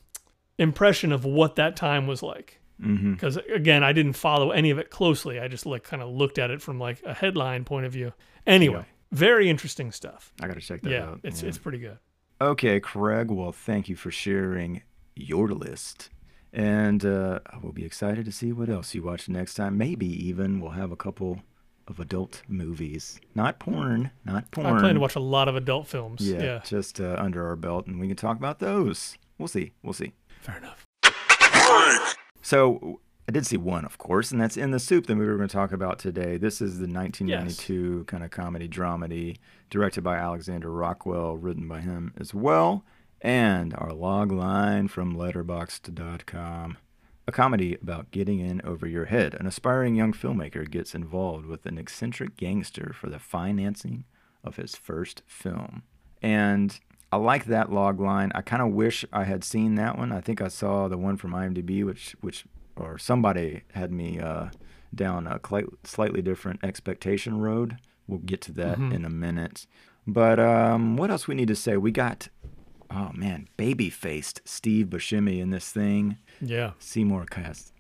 [0.59, 2.61] impression of what that time was like.
[2.81, 5.41] Because again, I didn't follow any of it closely.
[5.41, 8.13] I just like kind of looked at it from like a headline point of view.
[8.47, 10.33] Anyway, very interesting stuff.
[10.41, 11.21] I got to check that Yeah, out.
[11.25, 11.49] it's yeah.
[11.49, 11.99] it's pretty good.
[12.41, 13.31] Okay, Craig.
[13.33, 14.83] Well, thank you for sharing
[15.17, 16.09] your list.
[16.53, 19.77] And uh, I will be excited to see what else you watch next time.
[19.77, 21.43] Maybe even we'll have a couple
[21.89, 23.21] of adult movies.
[23.35, 24.11] Not porn.
[24.25, 24.67] Not porn.
[24.67, 26.21] I plan to watch a lot of adult films.
[26.21, 29.17] Yeah, Yeah, just uh, under our belt, and we can talk about those.
[29.39, 29.73] We'll see.
[29.83, 30.13] We'll see.
[30.41, 30.87] fair enough.
[32.43, 35.37] So I did see one, of course, and that's In the Soup, the movie we're
[35.37, 36.39] going to talk about today.
[36.39, 39.37] This is the 1992 kind of comedy dramedy,
[39.69, 42.85] directed by Alexander Rockwell, written by him as well,
[43.21, 46.79] and our log line from Letterboxd.com.
[47.29, 49.35] A comedy about getting in over your head.
[49.35, 54.05] An aspiring young filmmaker gets involved with an eccentric gangster for the financing
[54.43, 55.83] of his first film.
[56.23, 56.81] And
[57.13, 58.33] I like that log line.
[58.35, 60.11] I kind of wish I had seen that one.
[60.11, 64.47] I think I saw the one from IMDb, which which or somebody had me uh,
[64.95, 67.77] down a cli- slightly different expectation road.
[68.07, 68.95] We'll get to that Mhm.
[68.95, 69.67] in a minute.
[70.07, 71.77] But um, what else we need to say?
[71.77, 72.29] We got
[72.91, 76.19] oh man, baby faced Steve Buscemi in this thing.
[76.41, 77.73] Yeah, Seymour Cass,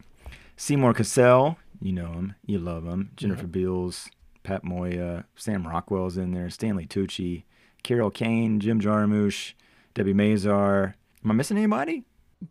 [0.56, 3.10] Seymour Cassell, you know him, you love him.
[3.16, 3.46] Jennifer Yeah.
[3.48, 4.08] Beals,
[4.42, 7.44] Pat Moya, Sam Rockwell's in there, Stanley Tucci,
[7.82, 9.52] Carol Kane, Jim Jarmusch,
[9.94, 10.94] Debbie Mazar.
[11.24, 12.04] Am I missing anybody?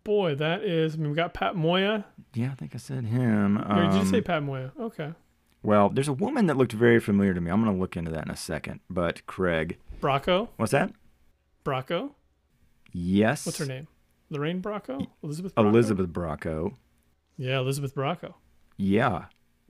[0.03, 0.95] boy, that is.
[0.95, 2.05] I mean, we got Pat Moya.
[2.33, 3.57] Yeah, I think I said him.
[3.57, 4.73] Or did you say Um, Pat Moya?
[4.77, 5.13] Okay,
[5.63, 7.49] well, there's a woman that looked very familiar to me.
[7.49, 8.81] I'm going to look into that in a second.
[8.89, 10.49] But Craig, Bracco.
[10.57, 10.91] what's that?
[11.63, 12.11] Bracco.
[12.91, 13.45] Yes.
[13.45, 13.87] What's her name?
[14.29, 15.07] Lorraine Bracco.
[15.23, 15.55] Elizabeth.
[15.55, 15.67] Bracco?
[15.67, 16.73] Elizabeth Bracco.
[17.37, 18.33] Yeah, Elizabeth Bracco.
[18.77, 19.25] Yeah.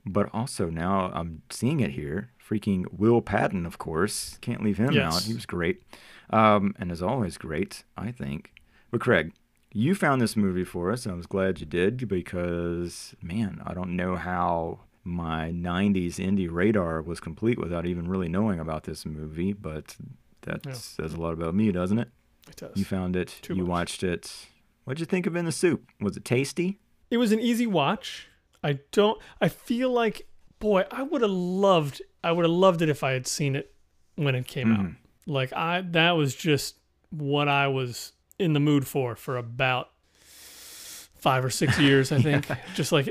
[0.06, 2.30] But also now I'm seeing it here.
[2.46, 4.38] Freaking Will Patton, of course.
[4.40, 5.14] Can't leave him Yes.
[5.16, 5.22] out.
[5.24, 5.82] He was great.
[6.30, 8.52] Um, and is always great, I think.
[8.90, 9.32] But Craig,
[9.72, 11.04] you found this movie for us.
[11.04, 16.48] and I was glad you did because, man, I don't know how my 90s indie
[16.50, 19.52] radar was complete without even really knowing about this movie.
[19.52, 19.96] But
[20.42, 20.72] that Yeah.
[20.72, 22.08] says a lot about me, doesn't it?
[22.48, 22.72] It does.
[22.76, 23.36] You found it.
[23.42, 23.68] Too you much.
[23.68, 24.46] watched it.
[24.84, 25.84] What'd you think of In the Soup?
[26.00, 26.78] Was it tasty?
[27.10, 28.28] It was an easy watch.
[28.62, 29.18] I don't.
[29.40, 30.26] I feel like,
[30.58, 32.02] boy, I would have loved.
[32.24, 33.72] I would have loved it if I had seen it
[34.16, 34.80] when it came out.
[34.80, 34.96] Mhm.
[35.26, 36.76] Like I, that was just
[37.10, 39.90] what I was in the mood for for about
[40.22, 42.10] five or six years.
[42.12, 43.08] I think, just like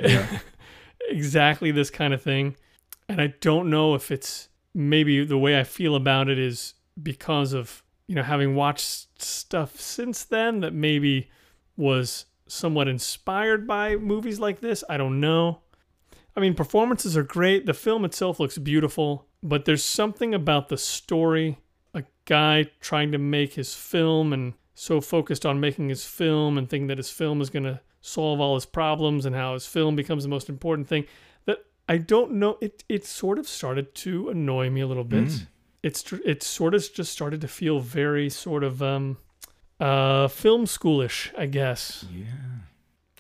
[1.10, 2.56] exactly this kind of thing.
[3.10, 7.54] And I don't know if it's maybe the way I feel about it is because
[7.54, 11.30] of you know having watched stuff since then that maybe
[11.76, 14.84] was somewhat inspired by movies like this.
[14.90, 15.60] I don't know.
[16.36, 17.66] I mean, performances are great.
[17.66, 21.58] The film itself looks beautiful, but there's something about the story.
[21.94, 26.70] A guy trying to make his film and so focused on making his film and
[26.70, 29.96] thinking that his film is going to solve all his problems and how his film
[29.96, 31.06] becomes the most important thing
[31.46, 31.58] that
[31.90, 32.58] I don't know.
[32.62, 35.26] It, it sort of started to annoy me a little bit.
[35.26, 35.48] Mm.
[35.88, 39.18] It's, tr- it sort of just started to feel very sort of, um,
[39.80, 42.06] uh, film schoolish, I guess.
[42.12, 42.26] Yeah.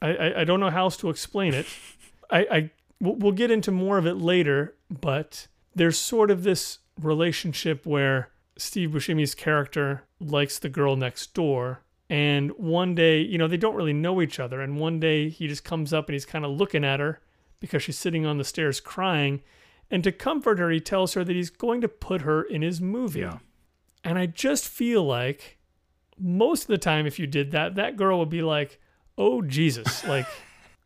[0.02, 1.66] I, I, I don't know how else to explain it.
[2.30, 6.80] I, I we'll, we'll get into more of it later, but there's sort of this
[7.00, 13.48] relationship where Steve Buscemi's character likes the girl next door, and one day, you know,
[13.48, 16.26] they don't really know each other, and one day he just comes up and he's
[16.26, 17.22] kind of looking at her,
[17.60, 19.42] because she's sitting on the stairs crying.
[19.90, 22.82] And to comfort her, he tells her that he's going to put her in his
[22.82, 23.22] movie.
[23.22, 23.38] Yeah.
[24.04, 25.58] And I just feel like
[26.20, 28.80] most of the time, if you did that, that girl would be like,
[29.18, 30.26] "Oh Jesus, like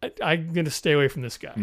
[0.04, 1.54] I, I'm gonna stay away from this guy.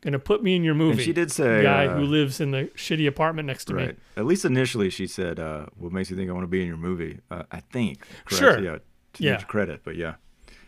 [0.00, 0.98] Gonna put me in your movie." Mm-hmm.
[0.98, 3.84] And she did say, guy uh, who lives in the shitty apartment next to me.
[3.84, 3.98] Right.
[4.16, 6.68] At least initially, she said, uh, "What makes you think I want to be in
[6.68, 8.06] your movie?" Uh, I think.
[8.24, 8.38] Correct?
[8.40, 8.60] Sure.
[8.60, 8.78] Yeah.
[9.14, 9.40] To Yeah.
[9.42, 10.14] credit, but yeah.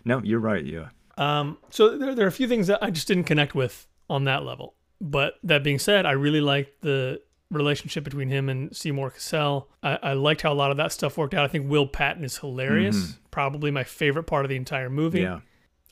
[0.05, 0.65] No, you're right.
[0.65, 0.89] Yeah.
[1.17, 4.25] Um, so there, there are a few things that I just didn't connect with on
[4.25, 4.75] that level.
[5.07, 9.69] But that being said, I really liked the relationship between him and Seymour Cassell.
[9.83, 11.45] I, I liked how a lot of that stuff worked out.
[11.45, 13.19] I think Will Patton is hilarious.
[13.31, 15.21] Probably my favorite part of the entire movie.
[15.21, 15.35] Mm-hmm.
[15.35, 15.41] Yeah.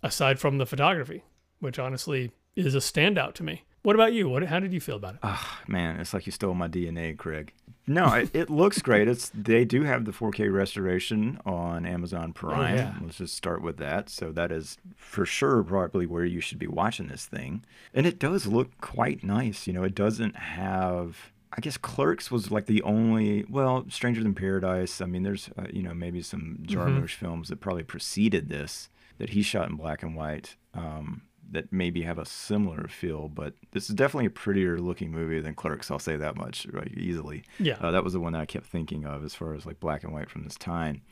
[0.03, 1.23] aside from the photography,
[1.61, 3.65] which honestly is a standout to me.
[3.83, 4.29] What about you?
[4.31, 4.43] What?
[4.45, 5.21] How did you feel about it?
[5.23, 7.53] Ah, man, it's like you stole my DNA, Craig.
[7.87, 9.09] No, it, it looks great.
[9.09, 12.73] It's they do have the 4K restoration on Amazon Prime.
[12.73, 12.95] Oh, yeah.
[13.03, 14.09] Let's just start with that.
[14.09, 17.65] So that is for sure probably where you should be watching this thing.
[17.93, 19.67] And it does look quite nice.
[19.67, 21.33] You know, it doesn't have.
[21.55, 23.45] I guess Clerks was like the only.
[23.49, 25.01] Well, Stranger Than Paradise.
[25.01, 29.31] I mean, there's uh, you know maybe some Jarmusch films that probably preceded this that
[29.31, 30.57] he shot in black and white.
[30.73, 35.41] Um, that maybe have a similar feel, but this is definitely a prettier looking movie
[35.41, 35.91] than Clerks.
[35.91, 37.45] I'll say that much right, easily.
[37.59, 37.77] Yeah.
[37.81, 40.03] Uh, that was the one that I kept thinking of as far as like black
[40.03, 41.03] and white from this time.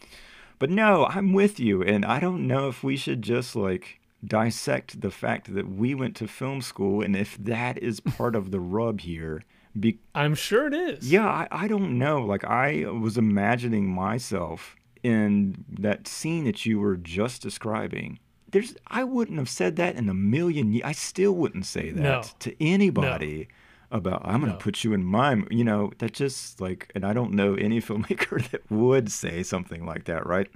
[0.59, 5.01] But no, I'm with you, and I don't know if we should just like dissect
[5.01, 8.61] the fact that we went to film school, and if that is part of the
[8.61, 9.43] rub here.
[9.79, 11.11] Be- I'm sure it is.
[11.13, 12.23] yeah, I, I don't know.
[12.25, 18.19] Like I was imagining myself in that scene that you were just describing.
[18.53, 20.85] There's I wouldn't have said that in a million years.
[20.85, 22.23] I still wouldn't say that No.
[22.41, 23.49] to anybody
[23.91, 24.63] about I'm going to No.
[24.63, 28.49] put you in my, you know, that just like and I don't know any filmmaker
[28.51, 30.49] that would say something like that, right?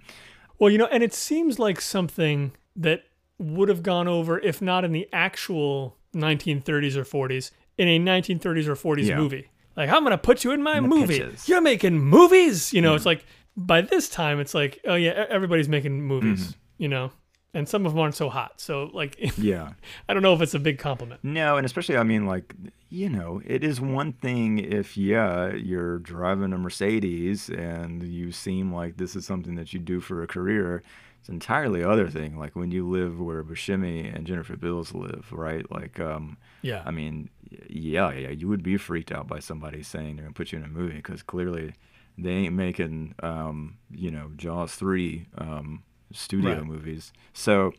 [0.58, 3.02] Well, you know, and it seems like something that
[3.38, 8.66] would have gone over, if not in the actual 1930s or 40s, in a 1930s
[8.68, 9.16] or 40s Yeah.
[9.16, 9.50] movie.
[9.76, 11.18] Like, I'm going to put you in my In movie.
[11.18, 11.48] pitches.
[11.48, 12.72] You're making movies.
[12.72, 12.96] You know, hmm.
[12.96, 13.26] it's like
[13.56, 16.52] by this time, it's like, oh, yeah, everybody's making movies, mm-hmm.
[16.82, 17.10] you know,
[17.54, 18.60] and some of them aren't so hot.
[18.60, 19.72] So, like, Yeah.
[20.08, 21.20] I don't know if it's a big compliment.
[21.22, 22.54] No, and especially, I mean, like,
[22.90, 28.72] you know, it is one thing if, yeah, you're driving a Mercedes and you seem
[28.74, 30.82] like this is something that you do for a career.
[31.20, 32.38] It's an entirely other thing.
[32.38, 35.64] Like when you live where Buscemi and Jennifer Beals live, right?
[35.70, 36.82] Like, um, Yeah.
[36.84, 37.30] I mean,
[37.68, 40.64] yeah, yeah, you would be freaked out by somebody saying they're gonna put you in
[40.64, 41.74] a movie because clearly
[42.18, 45.82] they ain't making, um, you know, Jaws three um,
[46.14, 46.64] studio Right.
[46.64, 47.12] movies.
[47.32, 47.72] So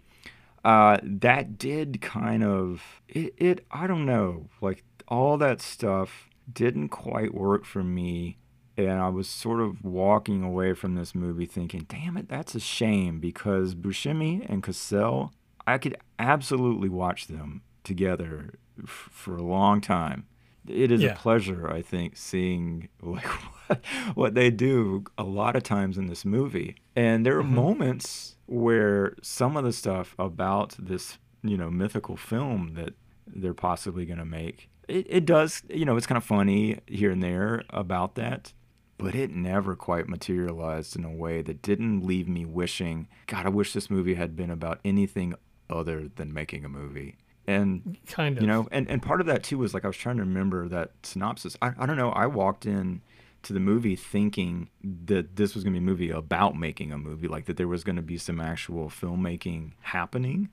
[0.63, 3.65] uh, that did kind of it, it.
[3.71, 8.37] I don't know, like all that stuff didn't quite work for me.
[8.77, 12.59] And I was sort of walking away from this movie thinking, damn it, that's a
[12.59, 15.31] shame because Buscemi and Cassell,
[15.65, 20.25] I could absolutely watch them together f- for a long time.
[20.67, 21.13] It is Yeah.
[21.13, 26.07] a pleasure, I think, seeing like what, what they do a lot of times in
[26.07, 26.75] this movie.
[26.95, 27.55] And there are mm-hmm.
[27.55, 32.93] moments where some of the stuff about this, you know, mythical film that
[33.27, 37.11] they're possibly going to make, it, it does, you know, it's kind of funny here
[37.11, 38.53] and there about that
[38.97, 43.49] but it never quite materialized in a way that didn't leave me wishing, God, I
[43.49, 45.35] wish this movie had been about anything
[45.69, 47.17] other than making a movie.
[47.47, 48.41] And Kind of.
[48.43, 50.67] you know, and, and part of that too was like I was trying to remember
[50.69, 51.55] that synopsis.
[51.61, 52.09] I, I don't know.
[52.11, 53.01] I walked in
[53.43, 56.97] to the movie thinking that this was going to be a movie about making a
[56.97, 60.49] movie, like that there was going to be some actual filmmaking happening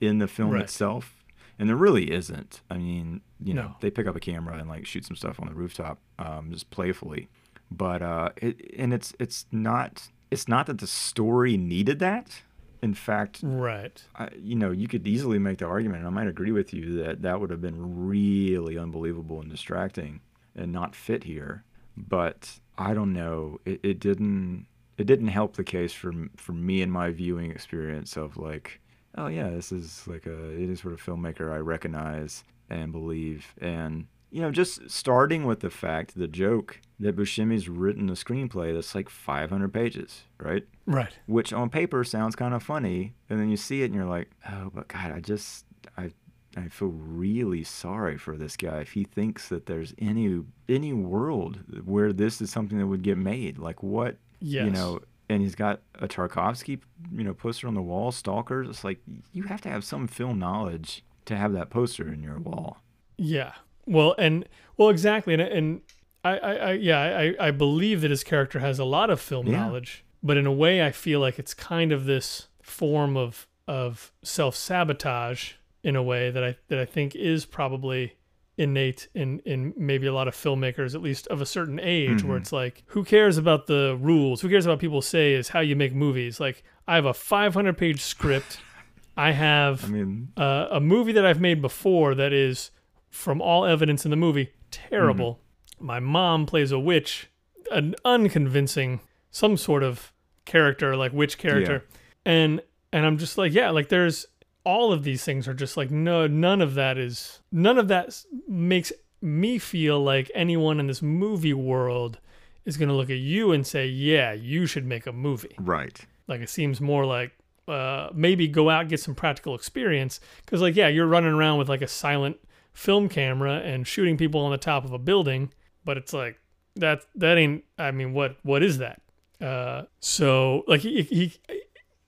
[0.00, 0.62] in the film Right.
[0.62, 1.24] itself.
[1.58, 2.60] And there really isn't.
[2.70, 3.76] I mean, you know, No.
[3.80, 6.68] they pick up a camera and like shoot some stuff on the rooftop, um, just
[6.70, 7.28] playfully.
[7.70, 12.42] But uh, it, and it's it's not it's not that the story needed that.
[12.84, 14.04] In fact, Right.
[14.14, 17.02] I, you know, you could easily make the argument, and I might agree with you
[17.02, 20.20] that that would have been really unbelievable and distracting
[20.54, 21.64] and not fit here.
[21.96, 23.58] But I don't know.
[23.64, 24.66] It, it didn't.
[24.98, 28.82] It didn't help the case for for me and my viewing experience of like,
[29.16, 33.54] oh yeah, this is like a it is sort of filmmaker I recognize and believe,
[33.62, 38.74] and you know, just starting with the fact, the joke that Buscemi's written a screenplay
[38.74, 40.64] that's like 500 pages, right?
[40.86, 41.16] Right.
[41.26, 44.32] which on paper sounds kind of funny, and then you see it and you're like,
[44.50, 45.66] oh, but God, I just
[45.96, 46.10] I
[46.56, 51.60] I feel really sorry for this guy if he thinks that there's any any world
[51.84, 53.58] where this is something that would get made.
[53.58, 54.16] Like what
[54.64, 55.00] you know.
[55.30, 58.10] And he's got a Tarkovsky, you know, poster on the wall.
[58.12, 58.68] Stalkers.
[58.68, 58.98] It's like
[59.32, 62.82] you have to have some film knowledge to have that poster in your wall.
[63.16, 63.52] Yeah.
[63.86, 65.80] Well, and well, exactly, and and
[66.24, 69.46] I, I, I yeah, I, I believe that his character has a lot of film
[69.46, 69.58] Yeah.
[69.58, 74.12] knowledge, but in a way, I feel like it's kind of this form of of
[74.22, 78.14] self sabotage in a way that I that I think is probably
[78.56, 82.38] innate in in maybe a lot of filmmakers at least of a certain age where
[82.38, 82.40] Mhm.
[82.42, 85.74] it's like who cares about the rules who cares about people say is how you
[85.74, 88.60] make movies like i have a 500 page script
[89.16, 92.70] i have I mean, uh, a movie that i've made before that is
[93.14, 95.40] from all evidence in the movie terrible.
[95.78, 97.28] My mom plays a witch
[97.70, 99.00] an unconvincing
[99.30, 100.12] some sort of
[100.44, 101.84] character like witch character.
[102.26, 102.60] And
[102.92, 104.26] and i'm just like yeah like there's
[104.64, 108.24] all of these things are just like no none of that is none of that
[108.48, 112.18] makes me feel like anyone in this movie world
[112.64, 115.54] is going to look at you and say yeah you should make a movie.
[115.58, 115.98] Right.
[116.26, 117.32] like it seems more like
[117.66, 120.20] uh, maybe go out get some practical experience.
[120.44, 122.36] Because like yeah you're running around with like a silent
[122.74, 125.50] film camera and shooting people on the top of a building
[125.84, 126.38] but it's like
[126.76, 129.00] that that ain't i mean what what is that
[129.40, 131.32] uh so like he, he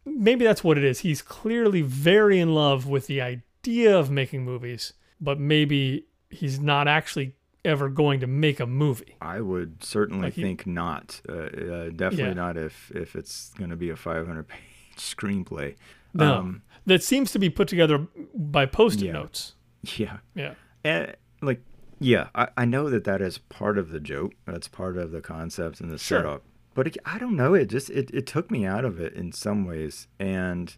[0.04, 4.44] maybe that's what it is he's clearly very in love with the idea of making
[4.44, 10.24] movies but maybe he's not actually ever going to make a movie I would certainly
[10.26, 11.20] Like he- think not.
[11.28, 11.48] Uh, uh,
[11.90, 12.32] definitely Yeah.
[12.34, 14.60] not if if it's going to be a 500 page
[14.96, 15.74] screenplay.
[16.14, 19.12] no Um, that seems to be put together by post-it Yeah.
[19.14, 19.54] notes
[19.96, 20.18] yeah.
[20.34, 21.12] yeah Eh,
[21.42, 21.62] like,
[21.98, 24.34] yeah, I, I know that that is part of the joke.
[24.46, 26.20] That's part of the concept and the Sure.
[26.20, 26.42] setup.
[26.74, 27.54] But it, I don't know.
[27.54, 30.06] It just it, it took me out of it in some ways.
[30.20, 30.76] And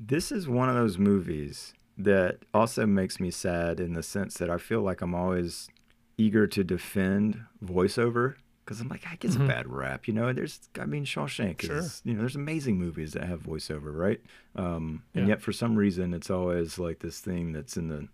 [0.00, 4.50] this is one of those movies that also makes me sad in the sense that
[4.50, 5.68] I feel like I'm always
[6.16, 9.44] eager to defend voiceover because I'm like, I gets Mhm.
[9.44, 10.08] a bad rap.
[10.08, 11.76] You know, there's, I mean, Shawshank Sure.
[11.78, 14.20] is, you know, there's amazing movies that have voiceover, right?
[14.56, 15.34] Um, and Yeah.
[15.34, 18.08] yet for some reason, it's always like this thing that's in the,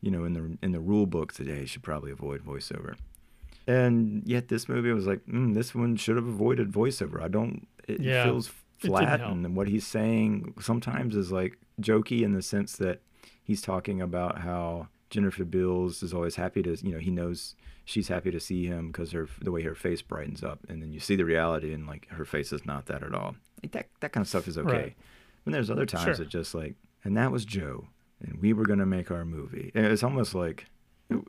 [0.00, 2.94] you know, in the in the rule book today, should probably avoid voiceover.
[3.66, 7.20] And yet this movie was like, mm, this one should have avoided voiceover.
[7.22, 7.66] I don't.
[7.86, 9.32] It Yeah, feels flat, help.
[9.32, 13.00] and what he's saying sometimes is like jokey in the sense that
[13.42, 17.56] he's talking about how Jennifer Beals is always happy to, you know, he knows
[17.88, 20.92] she's happy to see him because her the way her face brightens up, and then
[20.92, 23.34] you see the reality, and like her face is not that at all.
[23.62, 24.70] Like that that kind of stuff is okay.
[24.70, 24.96] Right.
[25.44, 26.14] But there's other times Sure.
[26.16, 26.74] that just like,
[27.04, 27.88] and that was Joe,
[28.20, 29.72] and we were gonna make our movie.
[29.74, 30.66] And it's almost like.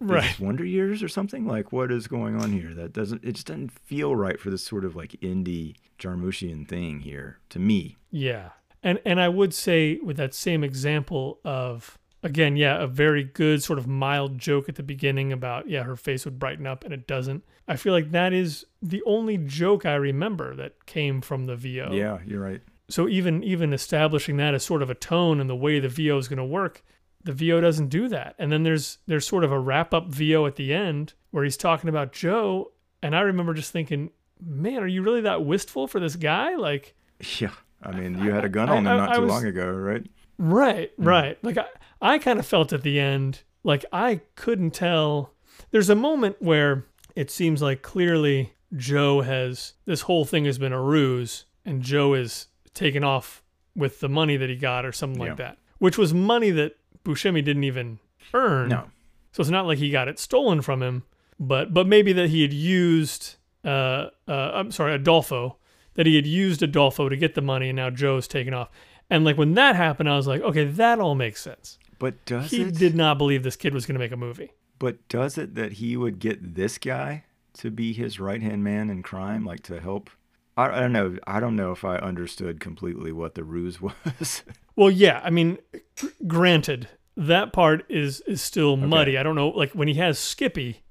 [0.02, 0.38] Right.
[0.42, 2.74] Wonder Years or something like what is going on here?
[2.74, 7.00] That doesn't it just doesn't feel right for this sort of like indie Jarmushian thing
[7.00, 7.96] here to me.
[8.12, 8.50] Yeah.
[8.84, 13.64] And and I would say with that same example of again, yeah, a very good
[13.64, 16.94] sort of mild joke at the beginning about yeah, her face would brighten up and
[16.94, 17.44] it doesn't.
[17.68, 21.92] I feel like that is the only joke I remember that came from the VO.
[21.94, 22.62] Yeah, you're right.
[22.90, 26.18] So even even establishing that as sort of a tone and the way the VO
[26.18, 26.84] is going to work,
[27.24, 28.36] the VO doesn't do that.
[28.40, 31.58] And then there's there's sort of a wrap up VO at the end where he's
[31.58, 32.72] talking about Joe,
[33.04, 34.10] and I remember just thinking,
[34.44, 36.56] man, are you really that wistful for this guy?
[36.56, 36.96] Like
[37.40, 37.52] Yeah.
[37.84, 39.46] I mean, you had a gun I- on him I- not I too was- long
[39.46, 40.06] ago, right?
[40.40, 41.06] Right, Mm.
[41.06, 41.38] right.
[41.44, 41.66] Like I,
[42.02, 45.34] I kind of felt at the end, like I couldn't tell.
[45.72, 50.74] There's a moment where it seems like clearly Joe has this whole thing has been
[50.74, 53.44] a ruse, and Joe is taken off
[53.76, 55.30] with the money that he got or something Yeah.
[55.30, 58.00] like that, which was money that Buscemi didn't even
[58.34, 58.70] earn.
[58.70, 58.86] No.
[59.34, 61.04] So it's not like he got it stolen from him,
[61.40, 63.36] but but maybe that he had used.
[63.66, 65.58] Uh, uh, I'm sorry, Adolfo.
[65.96, 68.70] That he had used Adolfo to get the money, and now Joe's taken off.
[69.10, 71.78] And like when that happened, I was like, okay, that all makes sense.
[71.98, 72.76] But does he it?
[72.76, 74.52] did not believe this kid was going to make a movie.
[74.78, 78.90] But does it that he would get this guy to be his right hand man
[78.90, 80.10] in crime, like to help?
[80.56, 81.18] I, I don't know.
[81.28, 84.44] I don't know if I understood completely what the ruse was.
[84.76, 85.58] Well, yeah, I mean,
[86.00, 89.18] gr- granted, that part is is still muddy.
[89.18, 90.84] I don't know, like when he has Skippy,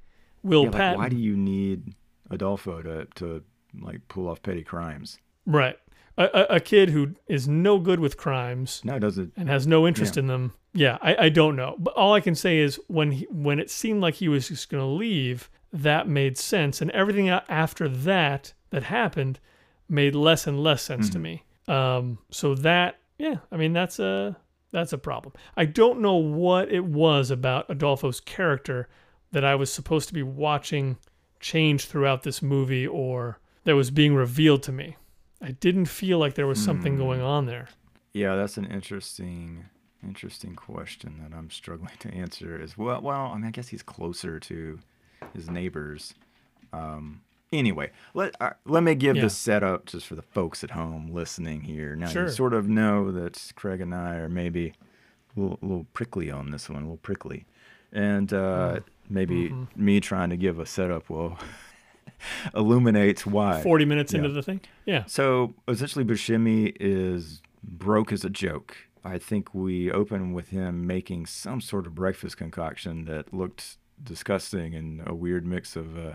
[0.43, 1.95] Will Yeah, like, Patton, why do you need
[2.31, 3.43] Adolfo to to
[3.81, 5.19] like pull off petty crimes?
[5.47, 5.79] right?
[6.19, 9.31] A, a, a kid who is no good with crimes No, does it?
[9.37, 10.21] and has no interest Yeah.
[10.21, 10.53] in them.
[10.75, 13.71] Yeah, I, I don't know, but all I can say is when he, when it
[13.71, 18.53] seemed like he was just going to leave, that made sense, and everything after that
[18.71, 19.39] that happened
[19.89, 21.23] made less and less sense to Mhm.
[21.23, 21.43] me.
[21.69, 24.37] Um, so that yeah, I mean that's a
[24.71, 25.33] that's a problem.
[25.57, 28.89] I don't know what it was about Adolfo's character
[29.33, 30.99] that I was supposed to be watching
[31.41, 34.97] change throughout this movie or that was being revealed to me.
[35.41, 36.99] I didn't feel like there was something Hmm.
[36.99, 37.69] going on there.
[38.13, 39.67] Yeah, that's an interesting,
[40.03, 43.01] interesting question that I'm struggling to answer as well.
[43.01, 44.79] Well, I mean, I guess he's closer to
[45.35, 46.15] his neighbors.
[46.73, 47.21] Um,
[47.53, 49.23] anyway, let uh, let me give Yeah.
[49.23, 51.95] the setup just for the folks at home listening here.
[51.95, 52.25] Now Sure.
[52.25, 54.73] you sort of know that Craig and I are maybe
[55.37, 57.47] a little, a little prickly on this one, a little prickly,
[57.93, 59.69] and uh, maybe Mhm.
[59.77, 61.39] me trying to give a setup will
[62.55, 63.63] illuminate why.
[63.63, 64.19] 40 minutes Yeah.
[64.19, 64.61] into the thing?
[64.87, 65.05] Yeah.
[65.07, 68.77] So essentially, Buscemi is broke as a joke.
[69.05, 74.75] I think we open with him making some sort of breakfast concoction that looked disgusting
[74.75, 76.15] and a weird mix of uh,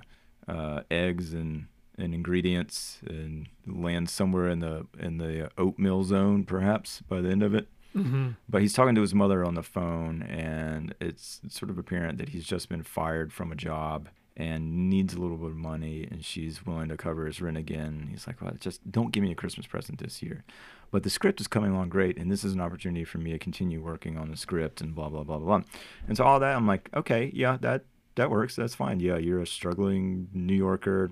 [0.51, 7.01] uh, eggs and and ingredients and lands somewhere in the in the oatmeal zone perhaps
[7.07, 7.67] by the end of it.
[7.95, 8.29] Mm-hmm.
[8.49, 12.29] But he's talking to his mother on the phone, and it's sort of apparent that
[12.29, 16.23] he's just been fired from a job and needs a little bit of money, and
[16.25, 18.07] she's willing to cover his rent again.
[18.11, 20.43] He's like, "Well, just don't give me a Christmas present this year."
[20.91, 23.39] But the script is coming along great, and this is an opportunity for me to
[23.39, 25.59] continue working on the script and blah blah blah blah.
[25.59, 25.67] blah.
[26.07, 28.55] And so all that, I'm like, okay, yeah, that that works.
[28.55, 28.99] That's fine.
[28.99, 31.11] Yeah, you're a struggling New Yorker.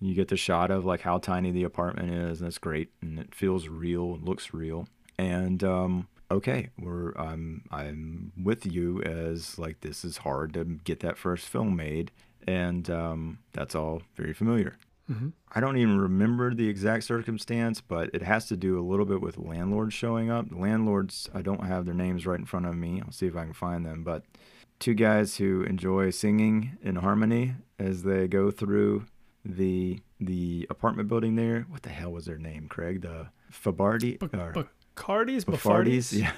[0.00, 3.18] You get the shot of like how tiny the apartment is, and that's great, and
[3.18, 4.88] it feels real, and looks real,
[5.18, 11.00] and um, okay, we're I'm I'm with you as like this is hard to get
[11.00, 12.12] that first film made,
[12.48, 14.78] and um, that's all very familiar.
[15.10, 15.28] Mm-hmm.
[15.52, 19.20] I don't even remember the exact circumstance, but it has to do a little bit
[19.20, 20.46] with landlords showing up.
[20.50, 23.02] Landlords, I don't have their names right in front of me.
[23.04, 24.24] I'll see if I can find them, but
[24.78, 29.04] two guys who enjoy singing in harmony as they go through
[29.44, 31.66] the the apartment building there.
[31.68, 33.02] What the hell was their name, Craig?
[33.02, 35.58] The Fabardi B- or Bacardi's, Bafardis?
[35.58, 36.20] Bafardis?
[36.20, 36.32] Yeah.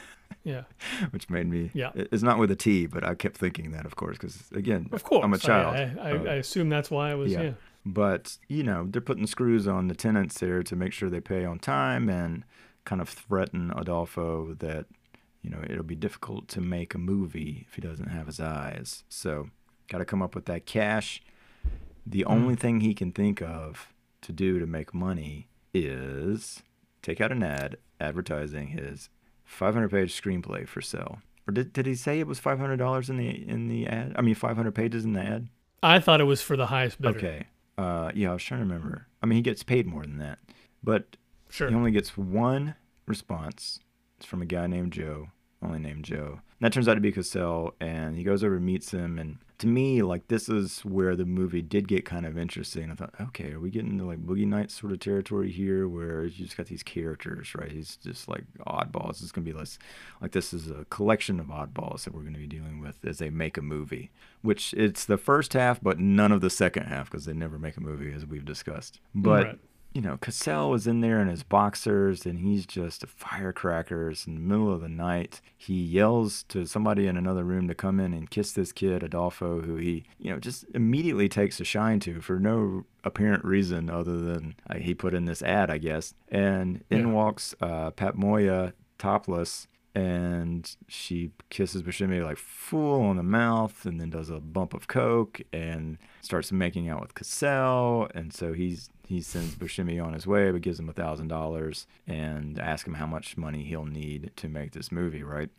[0.44, 0.62] Yeah.
[1.10, 1.70] Which made me.
[1.74, 1.90] Yeah.
[1.94, 4.88] it- It's not with a T, but I kept thinking that, of course, because again,
[4.92, 5.24] Of course.
[5.24, 5.76] I'm a child.
[5.76, 7.42] I, I, Uh, I assume that's why I was, yeah.
[7.42, 7.52] yeah.
[7.84, 11.44] but you know they're putting screws on the tenants there to make sure they pay
[11.44, 12.44] on time and
[12.84, 14.86] kind of threaten Adolfo that
[15.42, 19.04] you know it'll be difficult to make a movie if he doesn't have his eyes.
[19.08, 19.50] So
[19.88, 21.22] got to come up with that cash.
[22.06, 22.30] The Mm.
[22.30, 26.62] only thing he can think of to do to make money is
[27.02, 29.08] take out an ad advertising his
[29.50, 31.18] 500-page screenplay for sale.
[31.48, 34.12] Or did, did he say it was $500 in the in the ad?
[34.16, 35.48] I mean 500 pages in the ad?
[35.82, 37.18] I thought it was for the highest bidder.
[37.18, 37.46] Okay.
[37.78, 39.06] Uh, yeah, I was trying to remember.
[39.22, 40.38] I mean, he gets paid more than that,
[40.84, 41.16] but
[41.48, 41.68] Sure.
[41.68, 42.74] he only gets one
[43.06, 43.80] response.
[44.18, 45.28] It's from a guy named Joe,
[45.62, 46.40] only named Joe.
[46.40, 49.18] And that turns out to be Cassel, and he goes over and meets him.
[49.18, 52.90] And to me, like this is where the movie did get kind of interesting.
[52.90, 56.24] I thought, okay, are we getting into like Boogie Nights sort of territory here, where
[56.24, 57.70] you just got these characters, right?
[57.70, 59.22] He's just like oddballs.
[59.22, 59.78] It's gonna be less
[60.22, 63.28] like this is a collection of oddballs that we're gonna be dealing with as they
[63.28, 64.10] make a movie.
[64.42, 67.76] Which it's the first half, but none of the second half because they never make
[67.76, 69.00] a movie, as we've discussed.
[69.14, 69.58] But Right.
[69.92, 74.34] You know, Cassel was in there in his boxers and he's just a firecrackers in
[74.34, 75.40] the middle of the night.
[75.56, 79.62] He yells to somebody in another room to come in and kiss this kid, Adolfo,
[79.62, 84.16] who he, you know, just immediately takes a shine to for no apparent reason other
[84.16, 86.14] than uh, he put in this ad, I guess.
[86.28, 87.12] And in Yeah.
[87.12, 94.00] walks uh, Pat Moya topless and she kisses Buscemi like full on the mouth and
[94.00, 98.08] then does a bump of coke and starts making out with Cassel.
[98.14, 101.86] And so he's he sends Buscemi on his way but gives him a thousand dollars
[102.06, 105.50] and asks him how much money he'll need to make this movie right?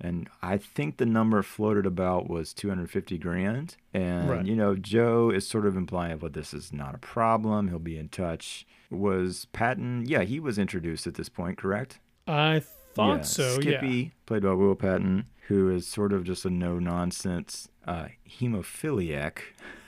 [0.00, 3.76] And I think the number floated about was 250 grand.
[3.94, 4.44] And Right.
[4.46, 7.68] you know Joe is sort of implying well this is not a problem.
[7.68, 8.66] He'll be in touch.
[8.90, 12.00] Was Patton yeah he was introduced at this point correct?
[12.26, 12.60] I
[12.98, 14.08] thought yeah, so, Skippy, yeah.
[14.26, 18.08] played by Will Patton, who is sort of just a no nonsense uh,
[18.40, 19.38] hemophiliac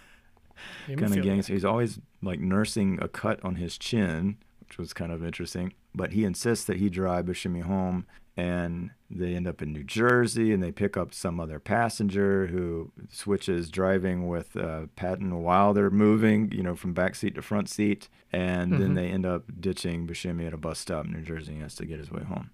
[0.86, 1.52] kind of gangster.
[1.52, 5.72] He's always like nursing a cut on his chin, which was kind of interesting.
[5.94, 8.06] But he insists that he drive Buscemi home,
[8.36, 12.92] and they end up in New Jersey, and they pick up some other passenger who
[13.10, 17.68] switches driving with uh, Patton while they're moving, you know, from back seat to front
[17.68, 18.94] seat, and then Mhm.
[18.94, 21.48] they end up ditching Buscemi at a bus stop in New Jersey.
[21.48, 22.50] and He has to get his way home.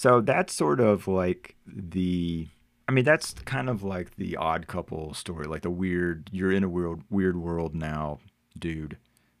[0.00, 2.48] So that's sort of like the
[2.88, 6.64] I mean, that's kind of like the odd couple story, like the weird, you're in
[6.64, 8.20] a weird, weird world now,
[8.58, 8.96] dude.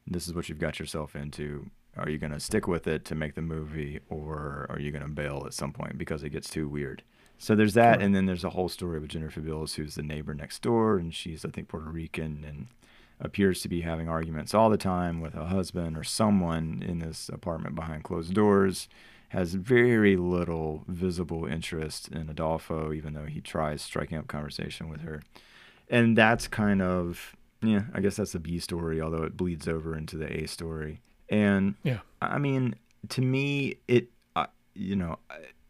[0.06, 1.70] This is what you've got yourself into.
[1.96, 5.02] Are you going to stick with it to make the movie, or are you going
[5.02, 7.04] to bail at some point because it gets too weird?
[7.38, 8.02] So there's that, Correct.
[8.02, 11.14] and then there's a whole story with Jennifer Beals, who's the neighbor next door, and
[11.14, 12.66] she's, I think, Puerto Rican and
[13.18, 17.30] appears to be having arguments all the time with a husband or someone in this
[17.30, 18.90] apartment behind closed doors
[19.30, 25.00] has very little visible interest in Adolfo, even though he tries striking up conversation with
[25.02, 25.22] her.
[25.88, 29.96] And that's kind of, yeah, I guess that's the B story, although it bleeds over
[29.96, 31.00] into the A story.
[31.28, 32.00] And Yeah.
[32.20, 32.74] I mean,
[33.10, 35.18] to me, it, uh, you know,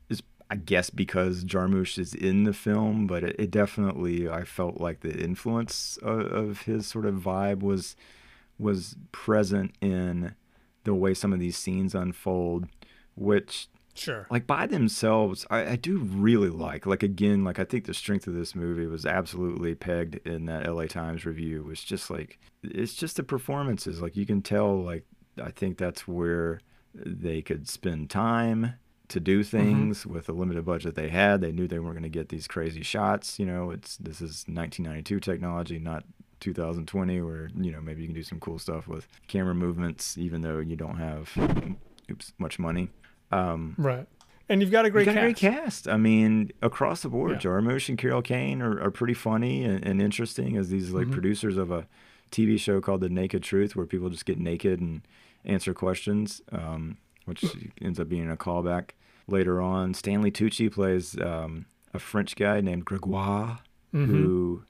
[0.09, 4.81] is I guess because Jarmusch is in the film, but it, it definitely I felt
[4.81, 7.95] like the influence of, of his sort of vibe was
[8.59, 10.35] was present in
[10.85, 12.67] the way some of these scenes unfold,
[13.21, 14.27] which Sure.
[14.31, 18.27] like by themselves I, I do really like like again like i think the strength
[18.29, 22.95] of this movie was absolutely pegged in that la times review was just like it's
[22.95, 25.05] just the performances like you can tell like
[25.43, 26.61] i think that's where
[26.95, 28.75] they could spend time
[29.11, 29.59] to do mm-hmm.
[29.59, 31.41] things with the limited budget they had.
[31.41, 33.39] They knew they weren't going to get these crazy shots.
[33.39, 36.05] You know, it's this is 1992 technology, not
[36.41, 40.41] 2020, where you know maybe you can do some cool stuff with camera movements, even
[40.41, 41.37] though you don't have
[42.11, 42.89] oops much money.
[43.31, 44.07] Um, Right.
[44.49, 45.23] And you've got a great got a cast.
[45.23, 45.89] great cast.
[45.89, 47.39] I mean, across the board, Yeah.
[47.39, 51.13] Jarmusch and Carol Kane are, are pretty funny and, and interesting as these like Mhm.
[51.13, 51.87] producers of a
[52.33, 55.03] TV show called The Naked Truth, where people just get naked and
[55.45, 57.45] answer questions, um, which
[57.81, 58.91] ends up being a callback
[59.29, 59.95] later on.
[59.95, 63.61] Stanley Tucci plays um, a French guy named Gregoire,
[63.95, 64.07] Mhm.
[64.07, 64.65] who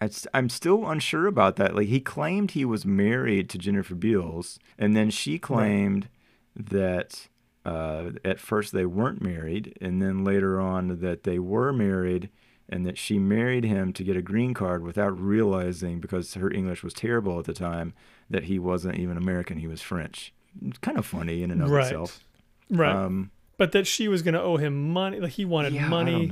[0.00, 1.74] I, am still unsure about that.
[1.76, 6.08] Like he claimed he was married to Jennifer Beals, and then she claimed
[6.56, 7.28] that
[7.66, 12.30] uh, at first they weren't married, and then later on that they were married,
[12.68, 16.82] and that she married him to get a green card without realizing, because her English
[16.82, 17.92] was terrible at the time,
[18.30, 20.32] that he wasn't even American; he was French.
[20.64, 21.84] It's kind of funny in and of Right.
[21.86, 22.24] itself.
[22.70, 22.94] Right.
[22.94, 25.20] Um, but that she was going to owe him money.
[25.20, 26.30] Like he wanted yeah, money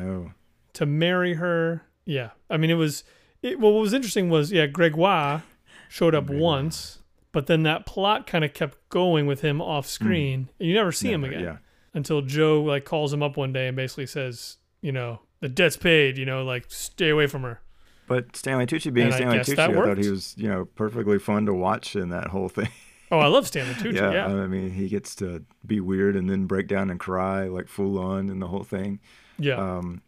[0.75, 1.83] to marry her.
[2.07, 2.31] Yeah.
[2.51, 3.05] I mean, it was.
[3.43, 5.43] It, well, what was interesting was, yeah, Gregoire
[5.89, 6.43] showed up Gregoire.
[6.43, 6.99] once,
[7.35, 10.91] but then that plot kind of kept going with him off screen, and you never
[10.93, 11.57] see him Never, again Yeah.
[11.93, 15.77] until Joe like calls him up one day and basically says, you know, the debt's
[15.77, 16.17] paid.
[16.17, 17.61] You know, like stay away from her.
[18.07, 20.05] But Stanley Tucci being And I Stanley guess Tucci, that I thought worked.
[20.05, 22.69] he was, you know, perfectly fun to watch in that whole thing.
[23.11, 23.95] Oh, I love Stanley Tucci.
[23.97, 24.27] yeah, yeah.
[24.27, 27.99] I mean, he gets to be weird and then break down and cry like full
[27.99, 28.99] on in the whole thing.
[29.39, 29.57] yeah.
[29.57, 30.03] Um,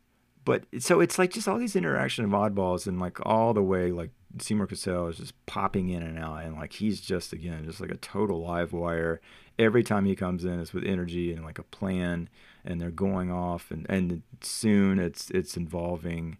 [0.44, 3.92] but so it's like just all these interaction of oddballs and like all the way
[3.92, 7.80] like Seymour Cassel is just popping in and out and like he's just again just
[7.80, 9.20] like a total live wire.
[9.58, 12.28] Every time he comes in, it's with energy and like a plan,
[12.64, 16.38] and they're going off and and soon it's it's involving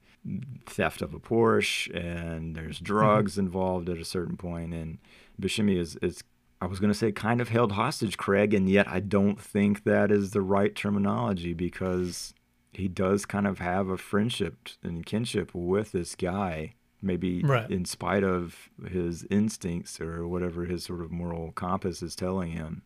[0.67, 2.85] theft of a Porsche and there's mm-hmm.
[2.85, 4.99] drugs involved at a certain point and
[5.41, 6.23] Buscemi is is
[6.61, 9.85] I was going to say kind of held hostage, Craig, and yet I don't think
[9.85, 12.33] that is the right terminology because
[12.73, 17.71] he does kind of have a friendship and kinship with this guy, maybe Right.
[17.71, 22.83] in spite of his instincts or whatever his sort of moral compass is telling him.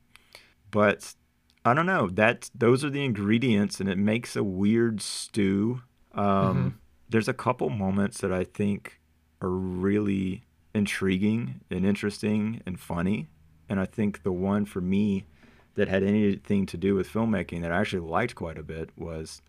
[0.70, 1.14] But
[1.64, 2.08] I don't know.
[2.08, 5.82] That those are the ingredients, and it makes a weird stew.
[6.12, 6.24] Um,
[6.56, 6.74] Mhm.
[7.10, 9.00] There's a couple moments that I think
[9.42, 10.44] are really
[10.74, 13.28] intriguing and interesting and funny.
[13.68, 15.24] And I think the one for me
[15.74, 19.42] that had anything to do with filmmaking that I actually liked quite a bit was,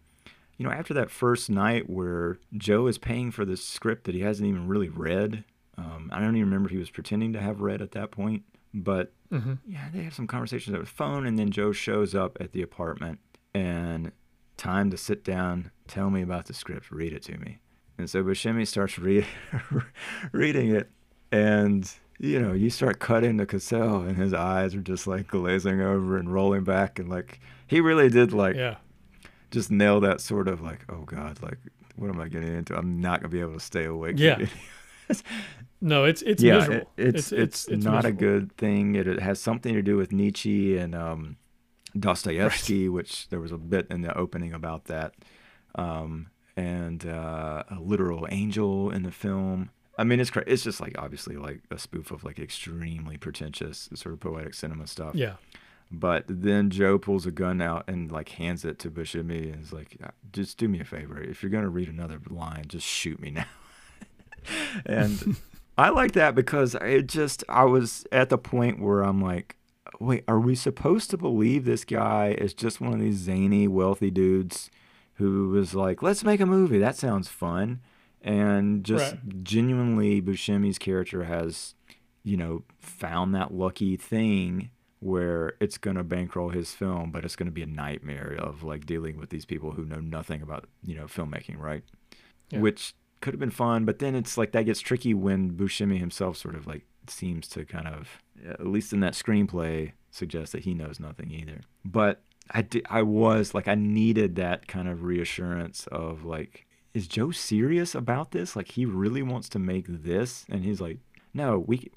[0.62, 4.22] you know, after that first night where Joe is paying for this script that he
[4.22, 5.44] hasn't even really read.
[5.76, 8.44] Um, I don't even remember if he was pretending to have read at that point,
[8.72, 12.38] but hmm yeah, they have some conversations over the phone, and then Joe shows up
[12.40, 13.18] at the apartment
[13.56, 14.12] and
[14.56, 17.58] time to sit down, tell me about the script, read it to me.
[17.98, 19.26] And so Buscemi starts read,
[20.32, 20.92] reading it,
[21.32, 25.82] and you know, you start cutting to Cassel, and his eyes are just like glazing
[25.82, 28.76] over and rolling back, and like he really did like Yeah.
[29.52, 31.58] Just nail that sort of like, oh God, like
[31.96, 32.76] what am I getting into?
[32.76, 34.16] I'm not gonna be able to stay awake.
[34.18, 34.46] Yeah.
[35.84, 36.92] No, it's it's yeah, miserable.
[36.96, 38.96] it- it's, it's not a good thing.
[38.96, 41.38] It, it has something to do with Nietzsche and um,
[42.00, 45.16] Dostoevsky, which there was a bit in the opening about that,
[45.76, 49.72] um, and uh, a literal angel in the film.
[49.98, 53.90] I mean, it's cra- it's just like obviously like a spoof of like extremely pretentious
[53.96, 55.16] sort of poetic cinema stuff.
[55.16, 55.34] Yeah.
[55.92, 59.74] But then Joe pulls a gun out and like hands it to Buscemi and is
[59.74, 61.22] like, "Uh, "Just do me a favor.
[61.22, 63.46] If you're gonna read another line, just shoot me now."
[64.86, 65.36] and
[65.78, 69.58] I like that because it just I was at the point where I'm like,
[70.00, 74.12] "Wait, are we supposed to believe this guy is just one of these zany, wealthy
[74.12, 74.70] dudes
[75.16, 76.80] who was like, let's make a movie.
[76.80, 77.82] That sounds fun."
[78.22, 79.44] And just Right.
[79.44, 81.74] genuinely, Buscemi's character has,
[82.24, 84.70] you know, found that lucky thing
[85.02, 88.64] where it's going to bankroll his film, but it's going to be a nightmare of
[88.64, 91.84] like dealing with these people who know nothing about, you know, filmmaking, right?
[92.52, 92.60] Yeah.
[92.60, 96.38] Which could have been fun, but then it's like that gets tricky when Buscemi himself
[96.38, 100.74] sort of like seems to kind of, at least in that screenplay, suggest that he
[100.76, 101.62] knows nothing either.
[101.84, 102.22] But
[102.52, 107.32] I did, I was like, I needed that kind of reassurance of like, is Joe
[107.32, 108.56] serious about this?
[108.56, 110.98] Like, he really wants to make this, and he's like,
[111.34, 111.90] no, we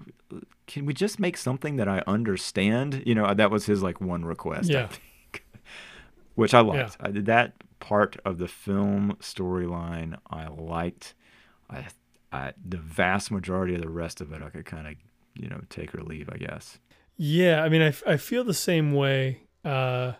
[0.66, 3.02] can we just make something that I understand.
[3.06, 4.70] You know, that was his like one request.
[4.70, 4.86] I Yeah.
[4.88, 5.44] think.
[6.34, 6.96] Which I liked.
[7.00, 10.16] I did that part of the film storyline.
[10.30, 11.14] I liked.
[11.70, 11.86] I,
[12.32, 14.94] I the vast majority of the rest of it, I could kind of,
[15.34, 16.28] you know, take or leave.
[16.32, 16.78] I guess.
[17.16, 19.42] Yeah, I mean, I, I feel the same way.
[19.64, 20.14] Uh,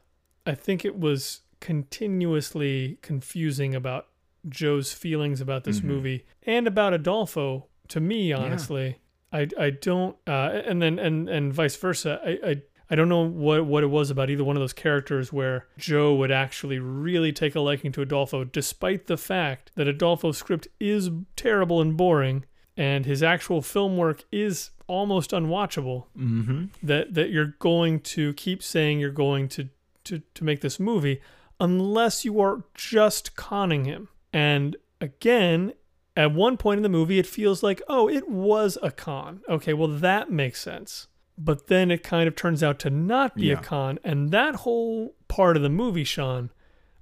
[0.47, 4.07] I think it was continuously confusing about
[4.49, 5.85] Joe's feelings about this Mhm.
[5.85, 7.67] movie and about Adolfo.
[7.89, 8.99] To me, honestly,
[9.35, 12.21] I I don't, uh, and then and and vice versa.
[12.25, 15.33] I, I I don't know what what it was about either one of those characters
[15.33, 20.39] where Joe would actually really take a liking to Adolfo, despite the fact that Adolfo's
[20.39, 22.45] script is terrible and boring,
[22.77, 26.05] and his actual film work is almost unwatchable.
[26.17, 26.67] Mm-hmm.
[26.83, 29.69] That that you're going to keep saying you're going to
[30.05, 31.21] to to make this movie,
[31.59, 34.09] unless you are just conning him.
[34.33, 35.73] And again,
[36.17, 39.41] at one point in the movie, it feels like, oh, it was a con.
[39.49, 41.09] Okay, well, that makes sense.
[41.37, 43.55] But then it kind of turns out to not be Yeah.
[43.55, 43.99] a con.
[44.05, 46.51] And that whole part of the movie, Sean,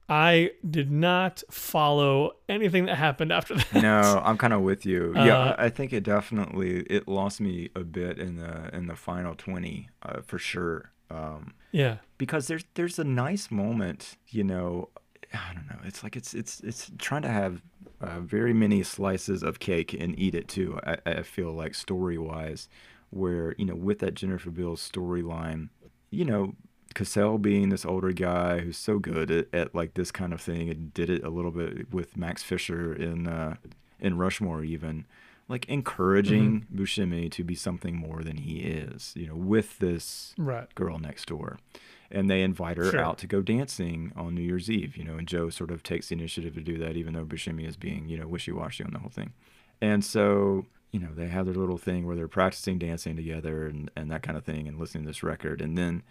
[0.08, 3.74] I did not follow anything that happened after that.
[3.82, 5.12] No, I'm kind of with you.
[5.14, 8.86] Yeah, Uh, I I think it definitely it lost me a bit in the in
[8.86, 10.92] the final twenty uh, for sure.
[11.10, 11.98] Um, Yeah.
[12.18, 14.88] because there's there's a nice moment, you know.
[15.34, 15.78] I don't know.
[15.84, 17.62] It's like it's it's it's trying to have
[18.03, 20.78] uh, very many slices of cake and eat it too.
[20.84, 22.68] I, I feel like story wise,
[23.11, 25.68] where you know with that Jennifer Beals storyline,
[26.11, 26.55] you know,
[26.94, 30.68] Cassel being this older guy who's so good at, at like this kind of thing
[30.68, 33.57] and did it a little bit with Max Fisher in uh,
[34.00, 35.05] in Rushmore even
[35.48, 40.72] like encouraging Buscemi to be something more than he is, you know, with this Right.
[40.74, 41.59] girl next door.
[42.14, 43.00] And they invite her Sure.
[43.00, 46.08] out to go dancing on New Year's Eve, you know, and Joe sort of takes
[46.10, 48.92] the initiative to do that, even though Buscemi is being, you know, wishy washy on
[48.92, 49.32] the whole thing.
[49.80, 53.90] And so, you know, they have their little thing where they're practicing dancing together and,
[53.96, 55.62] and that kind of thing and listening to this record.
[55.62, 56.02] And then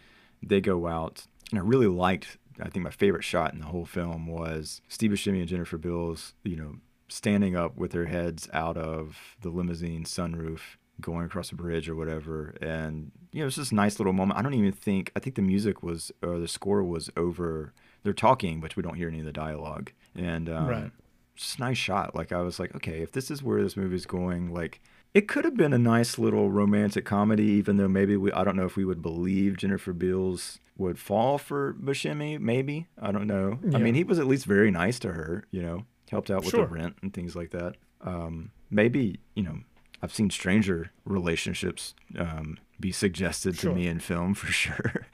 [0.41, 1.27] they go out.
[1.51, 5.11] And I really liked, I think my favorite shot in the whole film was Steve
[5.11, 6.77] Buscemi and Jennifer Beals, you know,
[7.09, 11.95] standing up with their heads out of the limousine sunroof going across a bridge or
[11.95, 12.55] whatever.
[12.61, 14.37] And you know it's just a nice little moment.
[14.39, 17.73] I don't even think i think the music was or the score was over
[18.03, 19.91] they're talking but we don't hear any of the dialogue.
[20.15, 20.91] And um, Right.
[21.35, 22.15] just a nice shot.
[22.15, 24.81] Like i was like okay if this is where this movie's going like
[25.13, 28.55] it could have been a nice little romantic comedy even though maybe we i don't
[28.55, 32.87] know if we would believe jennifer beals would fall for Buscemi, maybe.
[32.99, 33.59] I don't know.
[33.75, 36.51] I mean he was at least very nice to her you know helped out with
[36.51, 36.65] Sure.
[36.65, 37.75] the rent and things like that.
[38.01, 39.59] Um, maybe you know
[40.01, 43.71] I've seen stranger relationships um, be suggested Sure.
[43.71, 45.07] to me in film for sure.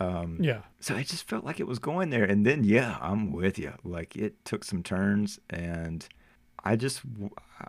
[0.00, 0.60] um, Yeah.
[0.80, 3.72] so I just felt like it was going there, and then yeah, I'm with you.
[3.84, 6.06] Like it took some turns, and
[6.64, 7.02] I just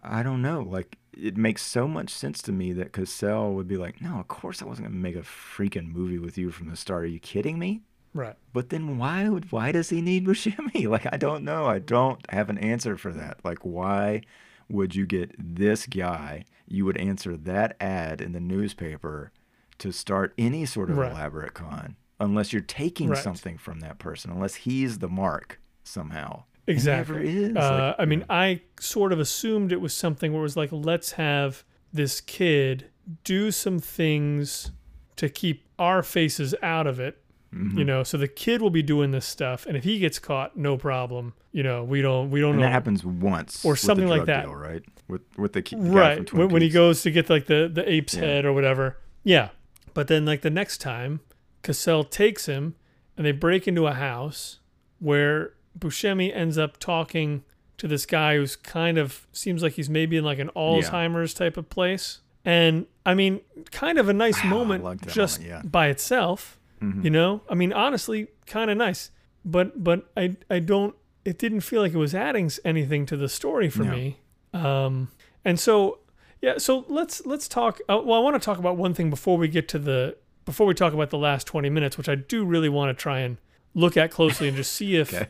[0.04, 0.62] I don't know.
[0.62, 4.28] Like it makes so much sense to me that Cassel would be like, no, of
[4.28, 7.04] course I wasn't gonna make a freaking movie with you from the start.
[7.04, 7.82] Are you kidding me?
[8.14, 8.36] Right.
[8.54, 10.88] But then why would why does he need Buscemi?
[10.88, 11.66] Like I don't know.
[11.66, 13.40] I don't have an answer for that.
[13.44, 14.22] Like why
[14.70, 16.46] would you get this guy?
[16.68, 19.32] You would answer that ad in the newspaper
[19.80, 21.12] to start any sort of Right.
[21.12, 23.22] elaborate con unless you're taking Right.
[23.24, 26.44] something from that person, unless he's the mark somehow.
[26.68, 27.54] Exactly.
[27.56, 30.72] Uh, Like, I mean, I sort of assumed it was something where it was like,
[30.72, 31.64] let's have
[31.94, 32.90] this kid
[33.24, 34.72] do some things
[35.18, 37.22] to keep our faces out of it.
[37.56, 37.78] Mhm.
[37.78, 40.58] You know, so the kid will be doing this stuff, and if he gets caught,
[40.58, 41.34] no problem.
[41.54, 42.66] You know, we don't, we don't and know.
[42.66, 44.44] that happens once Or with the from like that.
[44.44, 44.84] deal, right?
[45.08, 47.70] With with the, ki- the guy right when, when he goes to get like the
[47.74, 48.22] the ape's Yeah.
[48.22, 48.98] head or whatever.
[49.24, 49.50] Yeah,
[49.94, 51.22] but then like the next time,
[51.64, 52.76] Cassel takes him,
[53.16, 54.60] and they break into a house
[55.00, 57.44] where Buscemi ends up talking
[57.78, 61.56] to this guy who's kind of seems like he's maybe in like an Alzheimer's type
[61.58, 62.20] of place.
[62.44, 63.42] And I mean,
[63.72, 65.70] kind of a nice moment just moment, yeah.
[65.70, 66.60] by itself.
[66.82, 67.04] Mhm.
[67.04, 69.12] You know, I mean, honestly, kind of nice.
[69.44, 70.96] But but I I don't.
[71.24, 73.92] It didn't feel like it was adding anything to the story for No.
[73.92, 74.20] me.
[74.54, 75.10] Um,
[75.44, 76.00] and so
[76.42, 77.80] yeah, so let's let's talk.
[77.90, 80.68] Uh, well, I want to talk about one thing before we get to the before
[80.68, 83.38] we talk about the last twenty minutes, which I do really want to try and
[83.74, 85.28] look at closely and just see if Okay.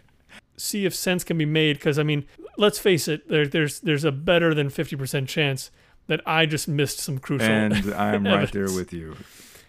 [0.57, 1.77] see if sense can be made.
[1.77, 2.25] Because I mean,
[2.57, 5.71] let's face it, there, there's there's a better than fifty percent chance
[6.07, 7.49] that I just missed some crucial.
[7.49, 9.15] And I'm right there with you,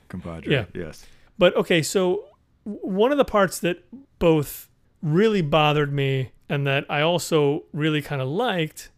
[0.08, 0.52] compadre.
[0.52, 0.64] Yeah.
[0.74, 1.06] Yes.
[1.38, 2.26] But okay, so
[2.64, 3.84] one of the parts that
[4.18, 4.68] both
[5.02, 8.90] really bothered me and that I also really kind of liked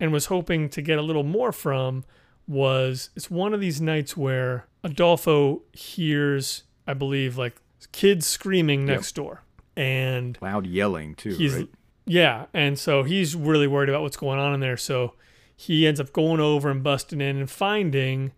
[0.00, 2.04] and was hoping to get a little more from
[2.48, 7.56] was it's one of these nights where Adolfo hears, I believe, like
[7.92, 8.88] kids screaming Yep.
[8.88, 9.42] next door.
[9.76, 11.68] And Loud yelling too, he's right?
[12.04, 14.76] yeah, and so he's really worried about what's going on in there.
[14.76, 15.14] So
[15.56, 18.32] he ends up going over and busting in and finding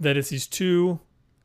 [0.00, 0.98] that it's these two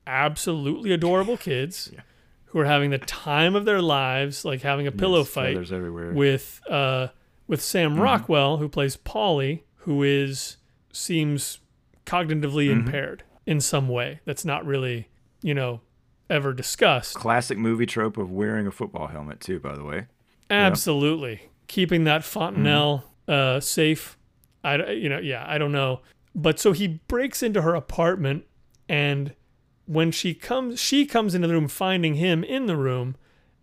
[0.08, 2.02] absolutely adorable kids Yeah.
[2.46, 5.72] who are having the time of their lives, like having a pillow Yes, fight
[6.16, 7.08] with uh
[7.48, 8.02] with Sam Mm-hmm.
[8.02, 10.58] Rockwell, who plays Polly, who is
[10.92, 11.60] seems
[12.06, 12.72] cognitively Mhm.
[12.88, 14.20] impaired in some way.
[14.26, 15.08] That's not really,
[15.42, 15.82] you know,
[16.30, 17.16] ever discussed.
[17.16, 20.08] Classic movie trope of wearing a football helmet too, by the way.
[20.50, 21.42] Absolutely.
[21.68, 23.32] Keeping that fontanelle Mm-hmm.
[23.58, 24.18] uh, safe.
[24.64, 26.02] I, you know, yeah, I don't know.
[26.36, 28.44] But so he breaks into her apartment
[28.90, 29.34] and
[29.88, 33.16] when she comes she comes into the room finding him in the room,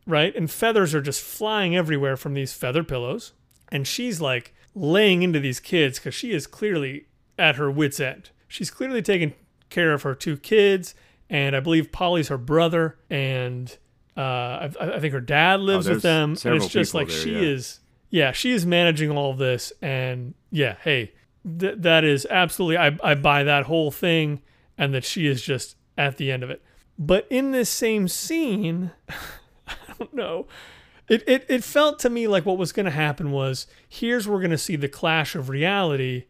[0.07, 0.35] right?
[0.35, 3.33] And feathers are just flying everywhere from these feather pillows.
[3.71, 7.07] And she's like laying into these kids because she is clearly
[7.39, 8.31] at her wits' end.
[8.49, 9.35] She's clearly taking
[9.71, 10.95] care of her two kids,
[11.29, 13.77] and I believe Polly's her brother, and
[14.17, 16.53] uh, I, I think her dad lives with Oh, there's them.
[16.53, 17.41] And it's just like there, she yeah.
[17.41, 21.13] is, yeah, she is managing all of this, and yeah, hey,
[21.59, 24.43] th- that is absolutely, I, I buy that whole thing,
[24.79, 26.63] and that she is just at the end of it.
[26.99, 28.93] But in this same scene,
[29.67, 30.47] I don't know.
[31.09, 34.37] It, it, it felt to me like what was going to happen was here's where
[34.37, 36.25] we're going to see the clash of reality,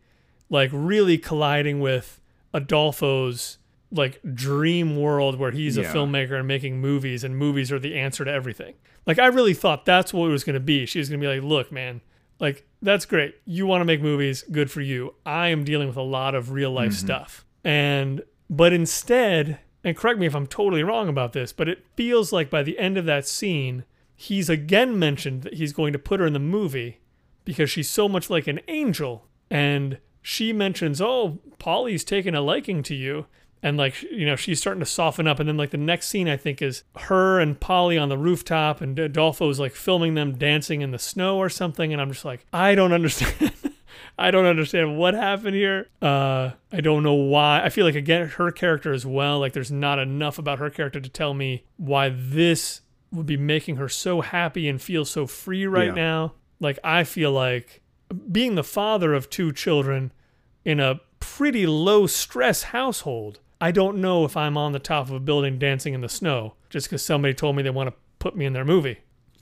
[0.51, 2.21] like really colliding with
[2.53, 3.59] Adolfo's
[3.93, 8.25] like dream world where he's a filmmaker and making movies, and movies are the answer
[8.25, 8.75] to everything.
[9.07, 10.85] Like I really thought that's what it was going to be.
[10.87, 12.01] She was going to be like, look, man,
[12.41, 13.37] like that's great.
[13.45, 15.15] You want to make movies, good for you.
[15.25, 17.07] I am dealing with a lot of real life mm-hmm.
[17.07, 21.85] stuff, and but instead, and correct me if I'm totally wrong about this, but it
[21.97, 23.85] feels like by the end of that scene,
[24.17, 27.01] he's again mentioned that he's going to put her in the movie
[27.45, 29.27] because she's so much like an angel.
[29.51, 33.27] And she mentions, Oh, Polly's taken a liking to you.
[33.63, 35.41] And like, you know, she's starting to soften up.
[35.41, 38.83] And then, like, the next scene, I think, is her and Polly on the rooftop,
[38.83, 41.91] and Adolfo's like filming them dancing in the snow or something.
[41.91, 43.53] And I'm just like, I don't understand.
[44.17, 45.89] I don't understand what happened here.
[46.01, 47.63] Uh, I don't know why.
[47.65, 49.41] I feel like again her character as well.
[49.41, 53.77] Like there's not enough about her character to tell me why this would be making
[53.77, 55.95] her so happy and feel so free right Yeah.
[55.95, 56.35] now.
[56.61, 57.83] Like I feel like
[58.31, 60.13] being the father of two children
[60.65, 63.41] in a pretty low stress household.
[63.61, 66.55] I don't know if I'm on the top of a building dancing in the snow
[66.71, 68.99] just because somebody told me they want to put me in their movie.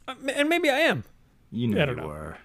[0.09, 1.05] Uh, And maybe I am
[1.51, 2.09] You know I don't you know.
[2.11, 2.39] are.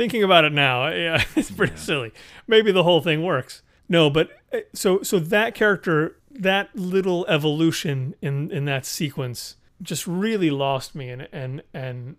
[0.00, 2.10] Thinking about it now, yeah, it's pretty silly.
[2.46, 3.60] Maybe the whole thing works.
[3.86, 10.06] No, but uh, so so that character, that little evolution in in that sequence, just
[10.06, 12.16] really lost me, and and and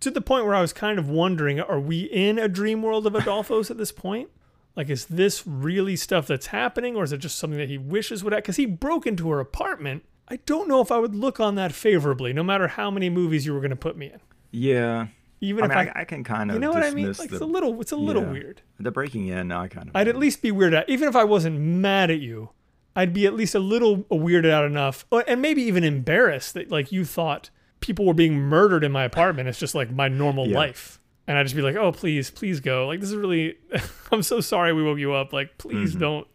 [0.00, 3.06] to the point where I was kind of wondering, are we in a dream world
[3.06, 4.30] of Adolfo's at this point?
[4.74, 8.24] Like, is this really stuff that's happening, or is it just something that he wishes
[8.24, 8.42] would happen?
[8.42, 10.04] Because he broke into her apartment.
[10.28, 13.44] I don't know if I would look on that favorably, no matter how many movies
[13.44, 14.20] you were going to put me in.
[14.50, 15.08] Yeah.
[15.42, 17.08] Even I if mean, I, I, I can kind of you know what I mean?
[17.08, 18.30] Like the, it's a little, it's a little yeah.
[18.30, 18.62] weird.
[18.78, 19.50] the breaking in.
[19.52, 19.96] I kind of.
[19.96, 22.50] I'd at least be weirded out, even if I wasn't mad at you.
[22.94, 26.92] I'd be at least a little weirded out enough, and maybe even embarrassed that like
[26.92, 29.48] you thought people were being murdered in my apartment.
[29.48, 30.56] It's just like my normal Yeah.
[30.58, 33.56] life, and I'd just be like, "Oh, please, please go." Like this is really,
[34.12, 35.32] I'm so sorry we woke you up.
[35.32, 36.00] Like please Mm-hmm.
[36.00, 36.26] don't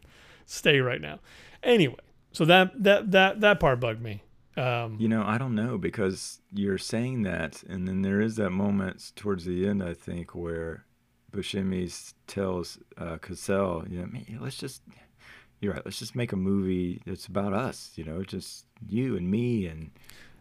[0.45, 1.19] stay right now.
[1.63, 1.95] Anyway,
[2.33, 4.23] so that that that that part bugged me.
[4.57, 8.49] Um, You know, I don't know because you're saying that, and then there is that
[8.49, 10.85] moment towards the end, I think, where
[11.31, 14.07] Buscemi tells uh, Cassel, you know,
[14.41, 14.81] let's just,
[15.59, 19.29] you're right, let's just make a movie that's about us, you know, just you and
[19.29, 19.91] me and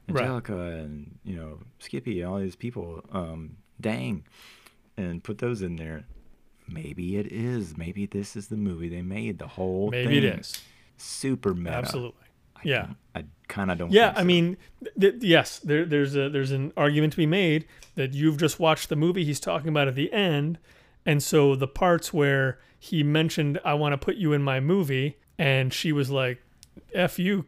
[0.09, 0.23] Right.
[0.23, 4.25] Angelica and, you know, Skippy and all these people, um, dang,
[4.97, 6.05] and put those in there.
[6.69, 7.77] Maybe it is.
[7.77, 10.25] Maybe this is the movie they made, the whole maybe thing.
[10.25, 10.62] it is
[10.97, 11.77] Super meta.
[11.77, 12.26] absolutely.
[12.57, 12.87] I Yeah.
[13.15, 16.51] I kind of don't Yeah, think I mean, th- th- yes, there, there's a there's
[16.53, 19.95] an argument to be made that you've just watched the movie he's talking about at
[19.95, 20.59] the end,
[21.07, 25.17] and so the parts where he mentioned I want to put you in my movie,
[25.39, 26.43] and she was like,
[26.93, 27.47] "F you,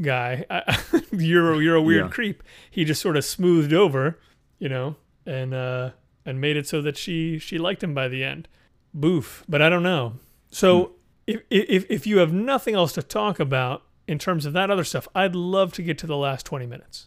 [0.00, 0.78] guy, I,
[1.12, 2.10] you're a- you're a weird Yeah.
[2.10, 4.18] creep." He just sort of smoothed over,
[4.58, 4.96] you know,
[5.26, 5.90] and uh,
[6.24, 8.48] and made it so that she she liked him by the end.
[8.94, 10.14] Boof, but I don't know.
[10.50, 10.92] So
[11.26, 14.84] if if if you have nothing else to talk about in terms of that other
[14.84, 17.06] stuff, I'd love to get to the last twenty minutes.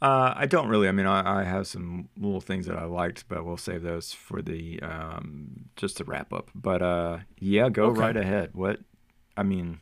[0.00, 0.88] Uh, I don't really.
[0.88, 4.12] I mean, I, I have some little things that I liked, but we'll save those
[4.12, 6.50] for the um, just to wrap up.
[6.54, 8.00] But uh, yeah, go Okay.
[8.00, 8.50] right ahead.
[8.52, 8.80] What?
[9.36, 9.80] I mean,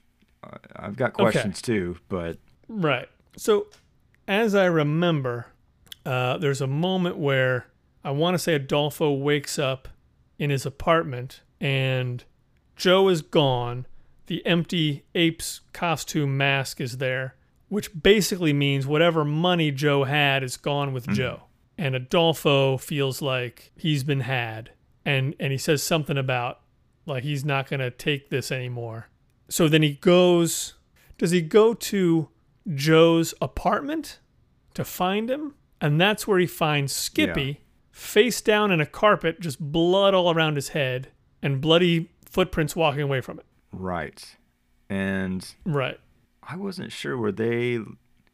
[0.77, 2.39] I've got questions too, but
[2.69, 3.09] Right.
[3.37, 3.67] So,
[4.29, 5.47] as I remember,
[6.07, 7.67] uh, there's a moment where
[8.05, 9.89] I want to say Adolfo wakes up
[10.39, 12.23] in his apartment and
[12.77, 13.87] Joe is gone.
[14.27, 17.37] The empty ape's costume mask is there,
[17.69, 21.15] which basically means whatever money Joe had is gone with hmm.
[21.15, 21.43] Joe.
[21.77, 24.71] And Adolfo feels like he's been had.
[25.05, 26.61] And, and he says something about
[27.07, 29.09] like he's not going to take this anymore.
[29.49, 30.75] So then he goes
[31.19, 32.29] does he go to
[32.75, 34.19] Joe's apartment
[34.75, 35.55] to find him?
[35.81, 37.55] And that's where he finds Skippy Yeah.
[37.93, 41.09] face down in a carpet, just blood all around his head,
[41.43, 43.47] and bloody footprints walking away from it.
[43.79, 44.37] Right.
[44.89, 45.99] And Right.
[46.43, 47.79] I wasn't sure were they.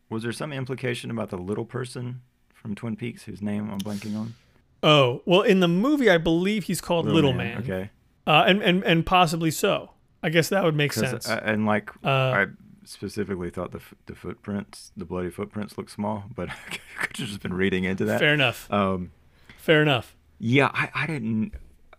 [0.09, 2.23] Was there some implication about the little person
[2.53, 4.35] from Twin Peaks whose name I'm blanking on?
[4.83, 7.59] Oh, well, in the movie, I believe he's called Little, Man.
[7.59, 7.91] Okay.
[8.27, 9.91] Uh, and, and, and possibly so.
[10.23, 11.29] I guess that would make sense.
[11.29, 12.47] uh, and like Uh, I
[12.85, 16.55] specifically thought the the footprints, the bloody footprints, looked small, but I
[17.01, 18.19] could have just been reading into that.
[18.21, 18.71] Fair enough.
[18.73, 19.13] Um,
[19.57, 20.17] Fair enough.
[20.39, 21.53] yeah, I, I didn't.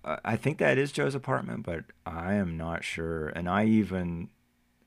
[0.03, 3.27] I think that is Joe's apartment, but I am not sure.
[3.29, 4.29] And I even,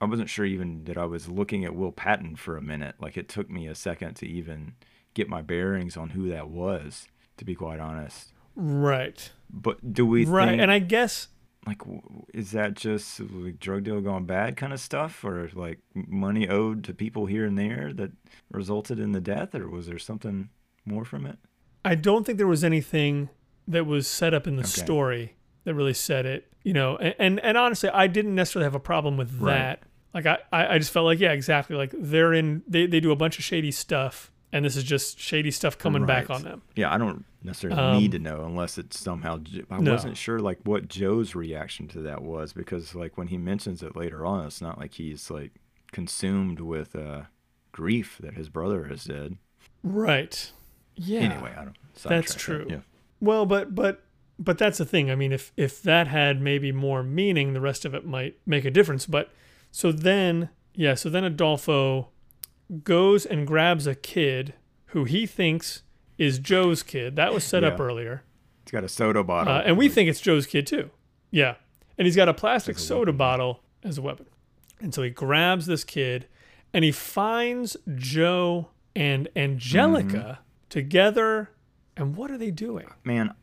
[0.00, 2.96] I wasn't sure even that I was looking at Will Patton for a minute.
[2.98, 4.74] Like it took me a second to even
[5.14, 7.06] get my bearings on who that was,
[7.36, 8.32] to be quite honest.
[8.56, 9.30] Right.
[9.50, 10.48] But do we Right.
[10.48, 11.28] think And I guess
[11.66, 11.80] like
[12.34, 16.84] is that just like drug deal gone bad kind of stuff, or like money owed
[16.84, 18.10] to people here and there that
[18.50, 20.50] resulted in the death, or was there something
[20.84, 21.38] more from it?
[21.84, 23.30] I don't think there was anything
[23.68, 24.68] that was set up in the Okay.
[24.82, 25.34] story
[25.64, 26.50] that really said it.
[26.62, 29.54] You know, and, and and honestly, I didn't necessarily have a problem with Right.
[29.54, 29.82] that.
[30.14, 30.38] Like I,
[30.74, 31.76] I just felt like yeah, exactly.
[31.76, 35.18] Like they're in they they do a bunch of shady stuff, and this is just
[35.18, 36.62] shady stuff coming back on them.
[36.76, 39.40] Yeah, I don't necessarily Um, need to know unless it's somehow.
[39.70, 39.92] I No.
[39.92, 43.94] wasn't sure like what Joe's reaction to that was because like when he mentions it
[43.96, 45.52] later on, it's not like he's like
[45.92, 47.22] consumed with uh,
[47.72, 49.36] grief that his brother is dead.
[49.82, 50.50] Right.
[50.94, 51.20] Yeah.
[51.20, 51.76] Anyway, I don't.
[52.04, 52.66] That's that, true.
[52.70, 52.78] Yeah.
[53.24, 54.02] Well, but but
[54.38, 55.10] but that's the thing.
[55.10, 58.64] I mean, if if that had maybe more meaning, the rest of it might make
[58.64, 59.06] a difference.
[59.06, 59.30] But
[59.70, 62.08] so then, yeah, so then Adolfo
[62.82, 64.54] goes and grabs a kid
[64.86, 65.82] who he thinks
[66.18, 67.16] is Joe's kid.
[67.16, 68.22] That was set up earlier,
[68.64, 69.52] He's got a soda bottle.
[69.52, 70.90] uh, and we think it's Joe's kid too.
[71.30, 71.56] Yeah,
[71.98, 73.16] and he's got a plastic a soda weapon.
[73.16, 74.26] bottle as a weapon.
[74.80, 76.26] And so he grabs this kid,
[76.72, 80.40] and he finds Joe and Angelica Mm-hmm.
[80.70, 81.50] together.
[81.96, 82.86] And what are they doing?
[83.04, 83.34] man,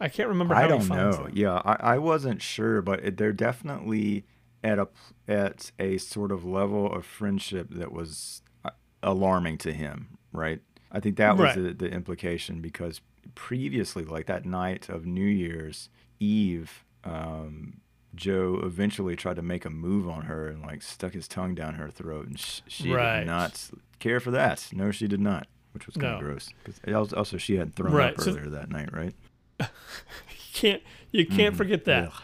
[0.00, 1.12] I can't remember how I don't know.
[1.24, 1.30] them.
[1.34, 4.24] Yeah, I, I wasn't sure, but it, they're definitely
[4.64, 4.88] at a
[5.26, 8.70] at a sort of level of friendship that was uh,
[9.02, 10.60] alarming to him, right?
[10.92, 11.62] I think that was Right.
[11.78, 13.00] the, the implication because
[13.34, 15.88] previously, like that night of New Year's
[16.20, 17.80] Eve, um,
[18.14, 21.74] Joe eventually tried to make a move on her and like stuck his tongue down
[21.74, 23.20] her throat, and sh- she Right.
[23.20, 24.68] did not care for that.
[24.72, 26.48] No, she did not, which was kind of gross.
[26.64, 29.14] 'Cause it also, she had thrown Right, up so- earlier that night, right?
[29.60, 32.08] You can't you can't forget that.
[32.08, 32.22] Ugh.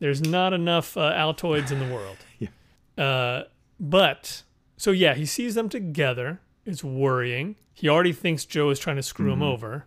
[0.00, 2.16] There's not enough uh, Altoids in the world.
[2.38, 2.48] Yeah.
[3.04, 3.44] Uh,
[3.78, 4.42] but
[4.76, 6.40] so yeah, he sees them together.
[6.66, 7.56] It's worrying.
[7.72, 9.86] He already thinks Joe is trying to screw him over,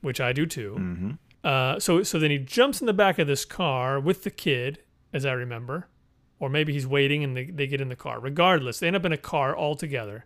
[0.00, 0.76] which I do too.
[0.78, 1.10] Mm-hmm.
[1.42, 4.78] Uh, so so then he jumps in the back of this car with the kid,
[5.12, 5.88] as I remember,
[6.38, 8.20] or maybe he's waiting and they, they get in the car.
[8.20, 10.24] Regardless, they end up in a car all together.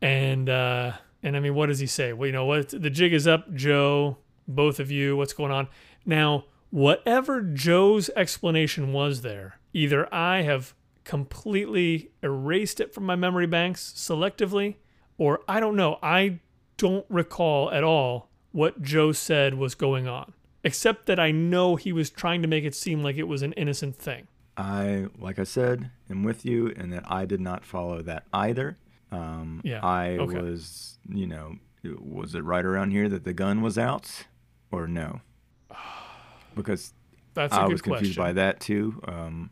[0.00, 0.92] And uh,
[1.22, 2.12] and I mean, what does he say?
[2.12, 2.68] Well, you know what?
[2.70, 4.18] The jig is up, Joe.
[4.46, 5.16] Both of you.
[5.16, 5.68] What's going on
[6.06, 6.44] now?
[6.70, 13.92] Whatever Joe's explanation was there, either I have completely erased it from my memory banks
[13.96, 14.76] selectively,
[15.16, 15.98] or I don't know.
[16.02, 16.40] I
[16.76, 21.92] don't recall at all what Joe said was going on, except that I know he
[21.92, 24.28] was trying to make it seem like it was an innocent thing.
[24.56, 28.76] I, like I said, am with you in that I did not follow that either.
[29.10, 30.40] Um, Yeah, I okay.
[30.40, 31.56] was, you know,
[32.00, 34.26] was it right around here that the gun was out,
[34.70, 35.20] or no?
[36.54, 36.92] Because
[37.34, 38.22] That's a I was confused question.
[38.22, 39.00] by that too.
[39.06, 39.50] Um,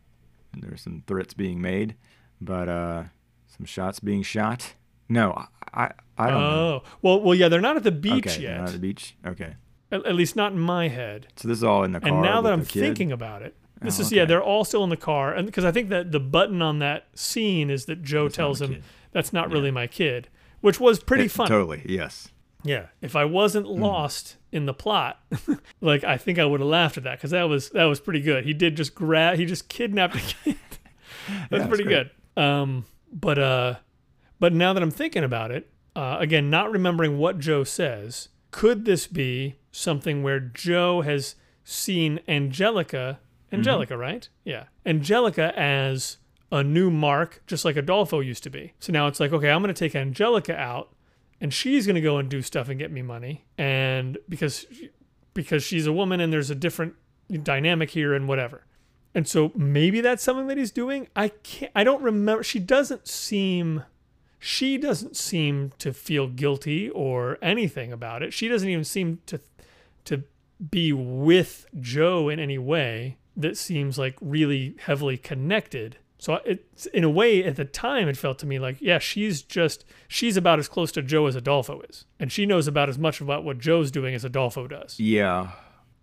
[0.56, 1.94] there's some threats being made,
[2.40, 3.04] but uh,
[3.46, 4.74] some shots being shot.
[5.08, 6.48] No, I, I, don't know.
[6.48, 8.58] Oh, well, well, yeah, they're not at the beach okay, yet.
[8.58, 9.14] not at the beach.
[9.24, 9.54] Okay,
[9.92, 11.28] At, at least not in my head.
[11.36, 12.08] so this is all in the car.
[12.08, 14.90] And now that I'm thinking about it, this Oh, is yeah, they're all still in
[14.90, 18.24] the car, and because I think that the button on that scene is that Joe
[18.24, 18.82] not tells him kid.
[19.16, 20.28] That's not really my kid,
[20.60, 21.48] which was pretty It- fun.
[21.48, 22.28] Totally, yes.
[22.62, 23.80] Yeah, if I wasn't Hmm.
[23.82, 25.20] lost in the plot,
[25.80, 28.20] like I think I would have laughed at that because that was that was pretty
[28.20, 28.44] good.
[28.44, 30.56] He did just grab, he just kidnapped a kid.
[31.50, 32.10] That's Yeah, pretty good.
[32.36, 33.74] Um, but uh,
[34.38, 38.84] but now that I'm thinking about it, uh, again, not remembering what Joe says, could
[38.84, 43.18] this be something where Joe has seen Angelica,
[43.52, 44.00] Angelica, Mm-hmm.
[44.02, 44.28] right?
[44.44, 46.16] Yeah, Angelica as
[46.52, 48.72] a new Mark, just like Adolfo used to be.
[48.78, 50.94] So now it's like, okay, I'm going to take Angelica out
[51.40, 53.44] and she's going to go and do stuff and get me money.
[53.58, 54.66] And because
[55.34, 56.94] because she's a woman and there's a different
[57.42, 58.64] dynamic here and whatever.
[59.14, 61.08] And so maybe that's something that he's doing.
[61.16, 63.84] I can't i don't remember she doesn't seem
[64.38, 68.32] she doesn't seem to feel guilty or anything about it.
[68.32, 69.40] She doesn't even seem to
[70.04, 70.22] to
[70.70, 77.04] be with joe in any way that seems like really heavily connected so it's in
[77.04, 80.58] a way at the time it felt to me like yeah she's just she's about
[80.58, 82.04] as close to joe as adolfo is.
[82.18, 84.98] And she knows about as much about what joe's doing as adolfo does.
[84.98, 85.50] Yeah,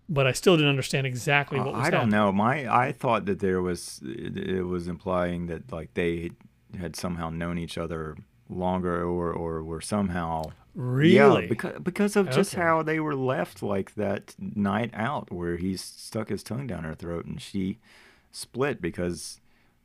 [0.08, 2.32] but i still didn't understand exactly what uh, was I don't know.
[2.32, 2.54] My
[2.86, 6.30] I thought that there was it, it was implying that like they
[6.78, 8.16] had somehow known each other
[8.48, 10.42] longer or or were somehow
[10.74, 11.42] really?
[11.42, 12.62] yeah because because of just Okay.
[12.62, 16.94] how they were left like that night out where he stuck his tongue down her
[16.94, 17.78] throat and she
[18.32, 19.40] split because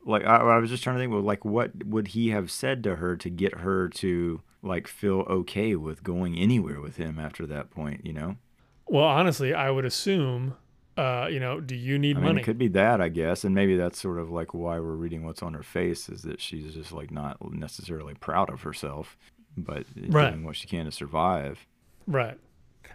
[0.05, 2.83] like I, I was just trying to think, well, like what would he have said
[2.83, 7.45] to her to get her to like feel okay with going anywhere with him after
[7.47, 8.05] that point?
[8.05, 8.35] You know.
[8.87, 10.55] Well, honestly, I would assume,
[10.97, 12.41] uh, you know, do you need I mean, money?
[12.41, 15.23] it could be that, I guess, and maybe that's sort of like why we're reading
[15.25, 19.15] what's on her face is that she's just like not necessarily proud of herself,
[19.55, 20.31] but Right.
[20.31, 21.67] doing what she can to survive.
[22.07, 22.39] Right.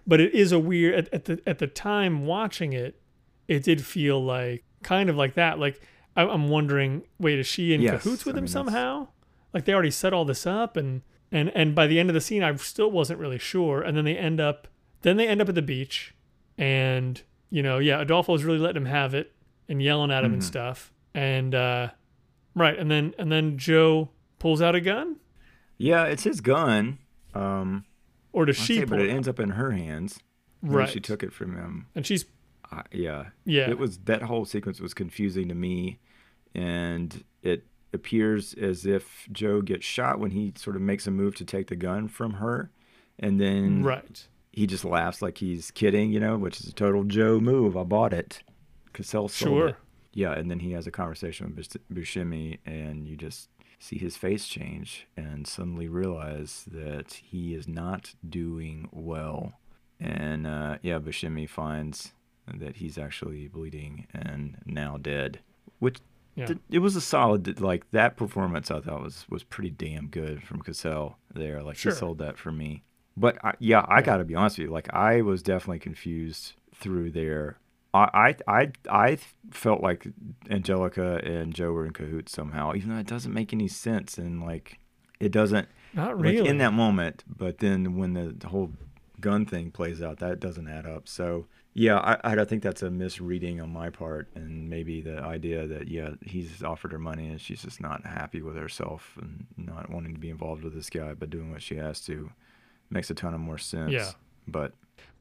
[0.07, 3.01] But it is a weird at, at the at the time watching it,
[3.47, 5.59] it did feel like kind of like that.
[5.61, 5.81] Like
[6.17, 9.09] I, I'm wondering, wait, is she in Yes, cahoots with I him mean, that's- somehow?
[9.53, 12.21] Like they already set all this up, and and and by the end of the
[12.21, 13.83] scene, I still wasn't really sure.
[13.83, 14.67] And then they end up,
[15.03, 16.15] then they end up at the beach,
[16.59, 19.33] and you know, yeah, Adolfo's really letting him have it
[19.69, 20.47] and yelling at him and Mhm.
[20.47, 20.93] stuff.
[21.15, 21.91] And uh,
[22.57, 24.11] right, and then and then Joe
[24.41, 25.17] pulls out a gun,
[25.79, 26.99] Yeah, it's his gun.
[27.35, 27.85] Um,
[28.33, 29.13] or does I'd she say, pull but it it?
[29.13, 30.19] ends up in her hands.
[30.63, 30.89] Right.
[30.89, 31.87] She took it from him.
[31.95, 32.25] and she's
[32.75, 33.27] I yeah.
[33.45, 35.99] yeah, It was that whole sequence was confusing to me,
[36.55, 41.35] and it appears as if Joe gets shot when he sort of makes a move
[41.37, 42.71] to take the gun from her,
[43.19, 44.27] and then right.
[44.53, 47.77] he just laughs like he's kidding, you know, which is a total Joe move.
[47.77, 48.43] I bought it.
[48.93, 49.69] Cassel sold Sure.
[49.69, 49.77] it.
[50.13, 53.49] Yeah, and then he has a conversation with Bus- Buscemi, and you just
[53.81, 59.55] see his face change and suddenly realize that he is not doing well.
[60.01, 62.13] And uh, yeah, Buscemi finds
[62.53, 65.41] that he's actually bleeding and now dead.
[65.79, 65.99] Which
[66.37, 66.47] Yeah.
[66.47, 68.71] th- it was a solid like that performance.
[68.71, 71.63] I thought was was pretty damn good from Cassel there.
[71.63, 71.93] Like Sure.
[71.93, 72.83] he sold that for me.
[73.17, 74.03] But I, yeah, I Yeah.
[74.03, 74.73] got to be honest with you.
[74.73, 77.59] Like I was definitely confused through there.
[77.95, 79.19] I, I I I
[79.53, 80.09] felt like
[80.51, 84.43] Angelica and Joe were in cahoots somehow, even though it doesn't make any sense and
[84.43, 84.79] like
[85.21, 86.49] it doesn't Not like really.
[86.49, 87.23] in that moment.
[87.29, 88.73] But then when the, the whole
[89.21, 91.07] gun thing plays out, that doesn't add up.
[91.09, 95.67] So yeah, I I think that's a misreading on my part, and maybe the idea
[95.67, 99.91] that yeah he's offered her money and she's just not happy with herself and not
[99.91, 102.31] wanting to be involved with this guy, but doing what she has to
[102.91, 103.93] makes a ton of more sense.
[103.93, 104.11] Yeah.
[104.47, 104.73] But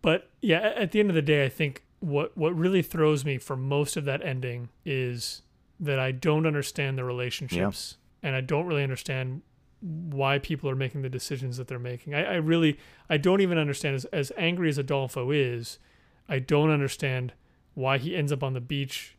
[0.04, 3.40] But yeah, at the end of the day, I think what what really throws me
[3.40, 5.42] for most of that ending is
[5.80, 9.42] that I don't understand the relationships, and I don't really understand
[9.82, 12.14] why people are making the decisions that they're making.
[12.14, 12.78] I, I really
[13.10, 15.80] I don't even understand as as angry as Adolfo is,
[16.30, 17.34] I don't understand
[17.74, 19.16] why he ends up on the beach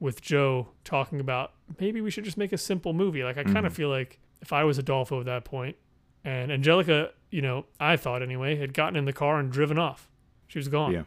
[0.00, 3.24] with Joe talking about maybe we should just make a simple movie.
[3.24, 3.76] Like I kind of Mhm.
[3.76, 5.76] feel like if I was Adolfo at that point,
[6.24, 10.08] and Angelica, you know, I thought anyway, had gotten in the car and driven off.
[10.46, 10.92] She was gone.
[10.92, 11.02] Yeah.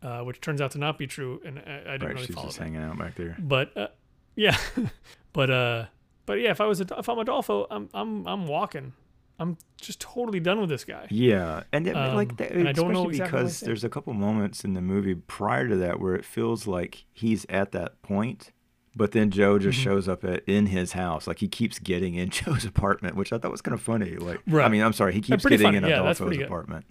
[0.00, 2.34] Uh, which turns out to not be true, and I, I didn't right, really she's
[2.34, 2.64] follow just that.
[2.64, 3.36] hanging out back there.
[3.40, 3.88] But uh,
[4.36, 4.56] yeah,
[5.32, 5.86] but uh,
[6.24, 8.92] but yeah, if I was if I'm Adolfo, I'm I'm I'm walking.
[9.38, 11.06] I'm just totally done with this guy.
[11.10, 13.88] Yeah, and it, Um, like that, and I don't know especially exactly because there's a
[13.88, 18.02] couple moments in the movie prior to that where it feels like he's at that
[18.02, 18.50] point,
[18.96, 19.82] but then Joe just Mhm.
[19.84, 21.28] shows up at in his house.
[21.28, 24.16] Like he keeps getting in Joe's apartment, which I thought was kind of funny.
[24.16, 25.76] Like, I mean, I'm sorry, he keeps getting funny.
[25.76, 26.46] in Yeah, that's Adolfo's pretty good.
[26.46, 26.86] apartment.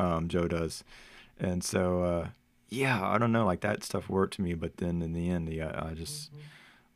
[0.00, 0.82] Um, Joe does,
[1.38, 2.28] and so uh,
[2.68, 5.52] yeah, I don't know, like that stuff worked to me, but then in the end,
[5.52, 6.32] yeah, I just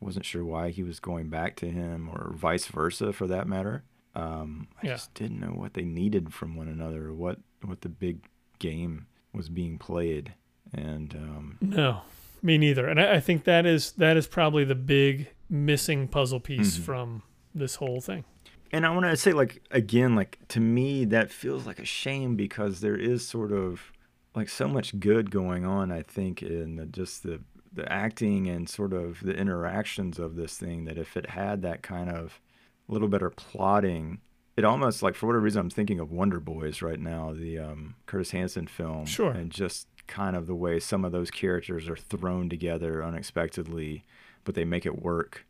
[0.01, 3.83] wasn't sure why he was going back to him or vice versa for that matter.
[4.17, 4.93] Um, I Yeah.
[4.93, 8.25] just didn't know what they needed from one another, what what the big
[8.59, 10.33] game was being played,
[10.73, 12.01] and um, No,
[12.41, 12.87] me neither.
[12.87, 16.81] And I, I think that is that is probably the big missing puzzle piece Mhm.
[16.81, 18.23] from this whole thing.
[18.71, 22.35] and I want to say like again, like to me that feels like a shame
[22.35, 23.91] because there is sort of
[24.35, 25.91] like so much good going on.
[25.91, 27.41] I think in the, just the
[27.73, 31.81] the acting and sort of the interactions of this thing that if it had that
[31.83, 32.39] kind of
[32.87, 34.19] little better plotting.
[34.55, 37.95] It almost like for whatever reason I'm thinking of Wonder Boys right now, the um,
[38.07, 39.31] Curtis Hanson film, Sure.
[39.31, 44.03] and just kind of the way some of those characters are thrown together unexpectedly,
[44.45, 45.45] but they make it work.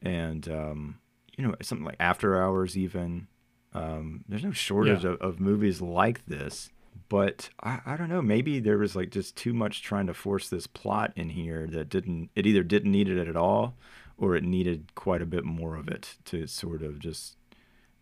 [0.00, 0.98] And um,
[1.36, 3.26] you know, something like After Hours, even
[3.74, 5.10] um, there's no shortage Yeah.
[5.10, 6.70] of, of movies like this.
[7.10, 8.22] But I, I don't know.
[8.22, 11.90] Maybe there was like just too much trying to force this plot in here that
[11.90, 12.30] didn't.
[12.34, 13.74] It either didn't need it at all,
[14.18, 17.36] or it needed quite a bit more of it to sort of just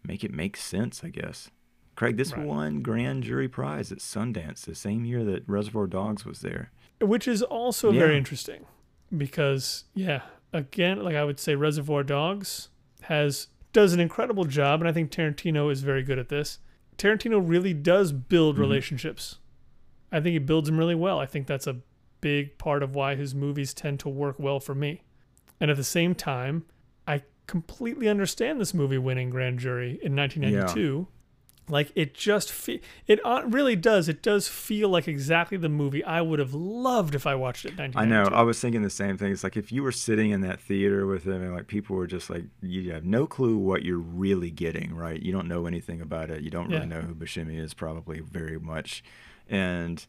[0.06, 1.02] make it make sense.
[1.04, 1.50] I guess.
[1.96, 2.44] Craig, this Right.
[2.46, 6.70] won grand jury prize at Sundance the same year that Reservoir Dogs was there.
[7.00, 8.64] which is also very interesting
[9.16, 12.68] because yeah again like i would say reservoir dogs
[13.02, 16.60] has does an incredible job and i think tarantino is very good at this
[16.96, 18.60] tarantino really does build Mhm.
[18.60, 19.38] relationships
[20.12, 21.80] i think he builds them really well i think that's a
[22.20, 25.02] big part of why his movies tend to work well for me
[25.60, 26.64] and at the same time
[27.06, 31.06] i completely understand this movie winning grand jury in 1992
[31.68, 34.06] Like it just fe- it uh, really does.
[34.06, 37.80] It does feel like exactly the movie I would have loved if I watched it.
[37.80, 38.24] in I know.
[38.24, 39.32] I was thinking the same thing.
[39.32, 42.06] It's like if you were sitting in that theater with him and like people were
[42.06, 45.18] just like, you have no clue what you're really getting, right?
[45.22, 46.42] You don't know anything about it.
[46.42, 46.84] You don't really Yeah.
[46.84, 49.02] know who Buscemi is, probably very much.
[49.48, 50.04] And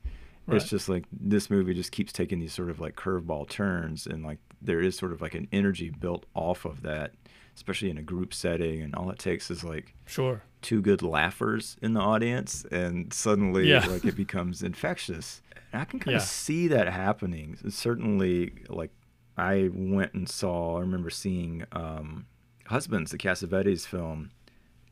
[0.47, 0.57] Right.
[0.57, 4.05] it's just like this movie just keeps taking these sort of like curveball turns.
[4.05, 7.13] And like there is sort of like an energy built off of that,
[7.55, 8.81] especially in a group setting.
[8.81, 10.41] And all it takes is like, Sure.
[10.61, 13.85] two good laughers in the audience and suddenly Yeah.
[13.87, 15.41] like it becomes infectious
[15.71, 16.17] and i can kind Yeah.
[16.21, 18.91] of see that happening certainly like
[19.37, 22.25] i went and saw i remember seeing um
[22.67, 24.31] husbands the cassavetes film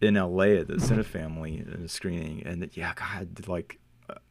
[0.02, 3.80] in la at the cinefamily in a screening and yeah god like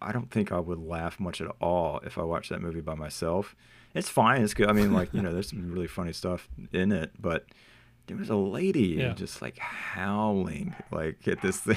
[0.01, 2.95] i don't think i would laugh much at all if i watched that movie by
[2.95, 3.57] myself
[3.95, 4.43] it's fine.
[4.43, 4.69] It's good.
[4.69, 7.47] I mean like you know there's some really funny stuff in it but
[8.07, 9.13] there was a lady Yeah.
[9.15, 11.77] just like howling like at this thing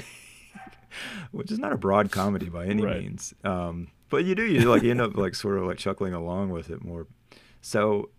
[1.32, 3.02] which is not a broad comedy by any Right.
[3.02, 6.14] means um but you do you like you end up like sort of like chuckling
[6.14, 7.08] along with it more.
[7.62, 8.10] So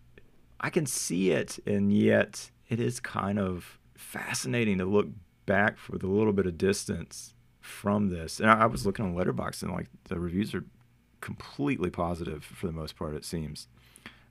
[0.61, 5.09] i can see it and yet it is kind of fascinating to look
[5.47, 8.41] back with a little bit of distance from this.
[8.41, 10.65] And i, I was looking on Letterboxd and like the reviews are
[11.21, 13.69] completely positive for the most part it seems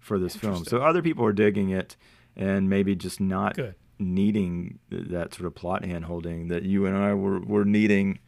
[0.05, 1.95] for this film so other people are digging it
[2.35, 3.75] and maybe just not Good.
[3.97, 8.19] needing that sort of plot hand holding that you and I were, were needing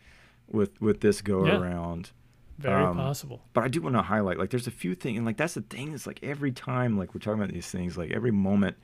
[0.57, 1.59] with with this go Yeah.
[1.59, 2.11] around.
[2.57, 3.39] Very Um, possible.
[3.53, 5.61] But I do want to highlight like there's a few things and like that's the
[5.61, 8.77] thing is like every time like we're talking about these things like every moment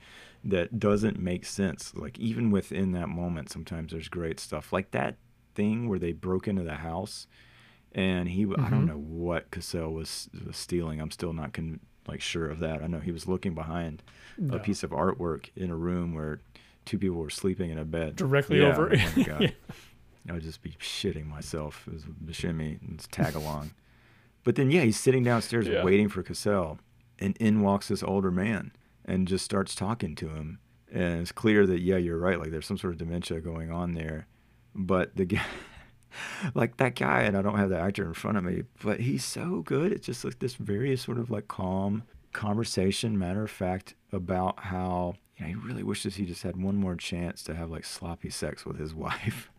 [0.44, 5.16] that doesn't make sense like even within that moment sometimes there's great stuff like that
[5.56, 7.26] thing where they broke into the house
[7.92, 11.80] and he w I don't know what Cassel was, was stealing I'm still not con-
[12.06, 14.02] like sure of that I know he was looking behind
[14.38, 14.56] No.
[14.56, 16.40] a piece of artwork in a room where
[16.84, 18.92] two people were sleeping in a bed Directly Yeah, over.
[18.94, 19.40] Oh my God.
[19.42, 19.50] Yeah.
[20.28, 23.72] I would just be shitting myself as a shimmy and tag along.
[24.42, 25.84] But then, yeah, he's sitting downstairs Yeah.
[25.84, 26.78] waiting for Cassel,
[27.18, 28.72] and in walks this older man
[29.04, 30.58] and just starts talking to him.
[30.92, 32.38] And it's clear that, yeah, you're right.
[32.38, 34.26] Like, there's some sort of dementia going on there.
[34.74, 35.42] But the guy,
[36.54, 39.24] like that guy, and I don't have the actor in front of me, but he's
[39.24, 39.92] so good.
[39.92, 42.02] It's just like this very sort of like calm
[42.32, 46.76] conversation, matter of fact, about how you know, he really wishes he just had one
[46.76, 49.50] more chance to have like sloppy sex with his wife,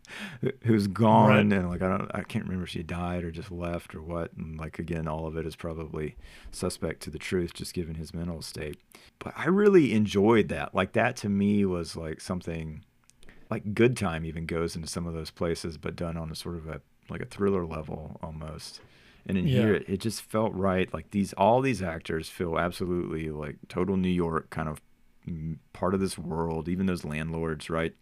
[0.41, 1.39] who- who's gone, Right.
[1.59, 4.31] and like I don't, I can't remember if she died or just left or what.
[4.37, 6.15] And like again, all of it is probably
[6.51, 8.77] suspect to the truth, just given his mental state.
[9.19, 10.75] But I really enjoyed that.
[10.75, 12.83] Like that to me was like something
[13.49, 16.55] like Good Time even goes into some of those places, but done on a sort
[16.55, 18.81] of a like a thriller level almost.
[19.27, 19.79] And in here, Yeah.
[19.79, 20.91] it, it just felt right.
[20.93, 24.81] Like these, all these actors feel absolutely like total New York kind of
[25.27, 26.67] mm, part of this world.
[26.69, 27.93] Even those landlords, right?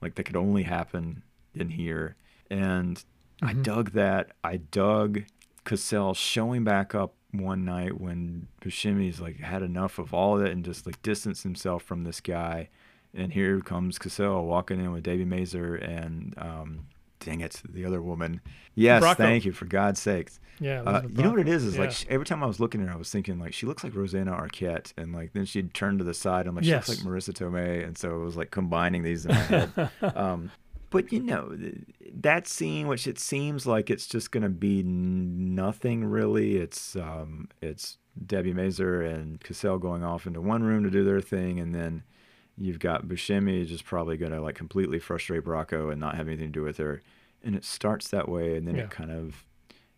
[0.00, 1.22] Like that could only happen
[1.54, 2.16] in here.
[2.50, 3.02] And
[3.42, 3.62] I Mhm.
[3.62, 4.32] dug that.
[4.44, 5.24] I dug
[5.64, 10.50] Cassel showing back up one night when Buscemi's like had enough of all of it
[10.52, 12.68] and just like distanced himself from this guy.
[13.14, 16.86] And here comes Cassel walking in with Debi Mazar and um,
[17.18, 18.40] dang it, the other woman.
[18.74, 19.16] Yes, Bracco.
[19.16, 20.38] thank you for God's sakes.
[20.60, 20.82] Yeah.
[20.82, 21.64] Uh, you know what it is?
[21.64, 23.66] Is like she, every time I was looking at her, I was thinking like she
[23.66, 26.86] looks like Rosanna Arquette, and like then she'd turn to the side, and like Yes.
[26.86, 29.90] she looks like Marisa Tomei, and so it was like combining these in my head.
[30.14, 30.50] um,
[30.90, 31.56] but you know
[32.14, 36.56] that scene, which it seems like it's just gonna be nothing really.
[36.56, 41.20] It's um, it's Debi Mazar and Cassel going off into one room to do their
[41.20, 42.02] thing, and then
[42.60, 46.52] you've got Buscemi just probably gonna like completely frustrate Bracco and not have anything to
[46.52, 47.02] do with her.
[47.42, 48.84] And it starts that way, and then Yeah.
[48.84, 49.46] it kind of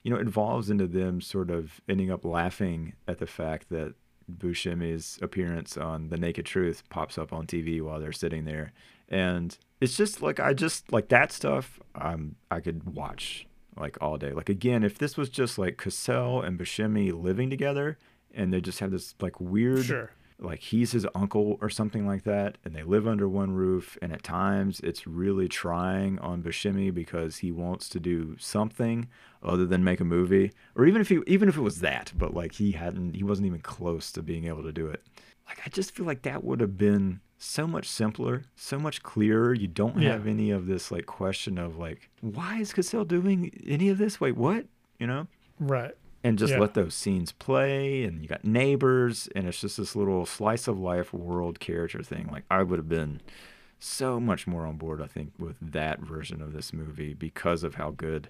[0.04, 3.94] you know, evolves into them sort of ending up laughing at the fact that
[4.36, 8.72] Buscemi's appearance on The Naked Truth pops up on TV while they're sitting there,
[9.08, 11.78] and it's just like I just like that stuff.
[11.94, 14.32] Um, I could watch like all day.
[14.32, 17.96] Like again, if this was just like Cassel and Buscemi living together,
[18.34, 20.10] and they just have this like weird Sure.
[20.42, 23.96] Like he's his uncle or something like that, and they live under one roof.
[24.02, 29.08] And at times, it's really trying on Buscemi because he wants to do something
[29.42, 32.34] other than make a movie, or even if he even if it was that, but
[32.34, 35.02] like he hadn't, he wasn't even close to being able to do it.
[35.46, 39.52] Like I just feel like that would have been so much simpler, so much clearer.
[39.52, 40.12] You don't Yeah.
[40.12, 44.20] have any of this like question of like, why is Cassel doing any of this?
[44.20, 44.66] Wait, what?
[44.98, 45.26] You know?
[45.58, 45.92] Right.
[46.24, 46.60] And just Yeah.
[46.60, 50.78] let those scenes play and you got neighbors and it's just this little slice of
[50.78, 52.28] life world character thing.
[52.30, 53.20] Like i would have been
[53.78, 57.74] so much more on board i think with that version of this movie because of
[57.74, 58.28] how good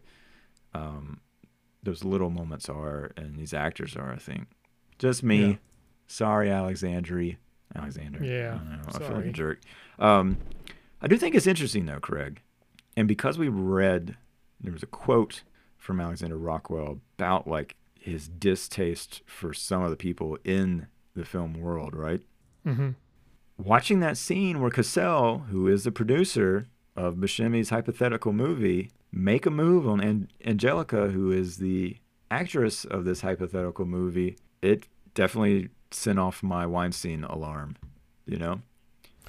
[0.74, 1.20] um,
[1.82, 4.46] those little moments are and these actors are i think.
[4.98, 5.46] Just me.
[5.46, 5.56] Yeah.
[6.06, 7.36] sorry alexandri.
[7.74, 8.22] Alexander.
[8.24, 9.60] Yeah, i, know, I feel like a jerk.
[9.98, 10.38] Um,
[11.00, 12.40] i do think it's interesting though craig
[12.96, 14.16] and because we read
[14.60, 15.42] there was a quote
[15.76, 21.54] from Alexander Rockwell about like his distaste for some of the people in the film
[21.60, 22.20] world, right?
[22.66, 22.90] Mm-hmm.
[23.58, 26.66] Watching that scene where Cassel, who is the producer
[26.96, 31.96] of Buscemi's hypothetical movie, make a move on An- Angelica, who is the
[32.30, 37.76] actress of this hypothetical movie, it definitely sent off my Weinstein alarm,
[38.26, 38.52] you know?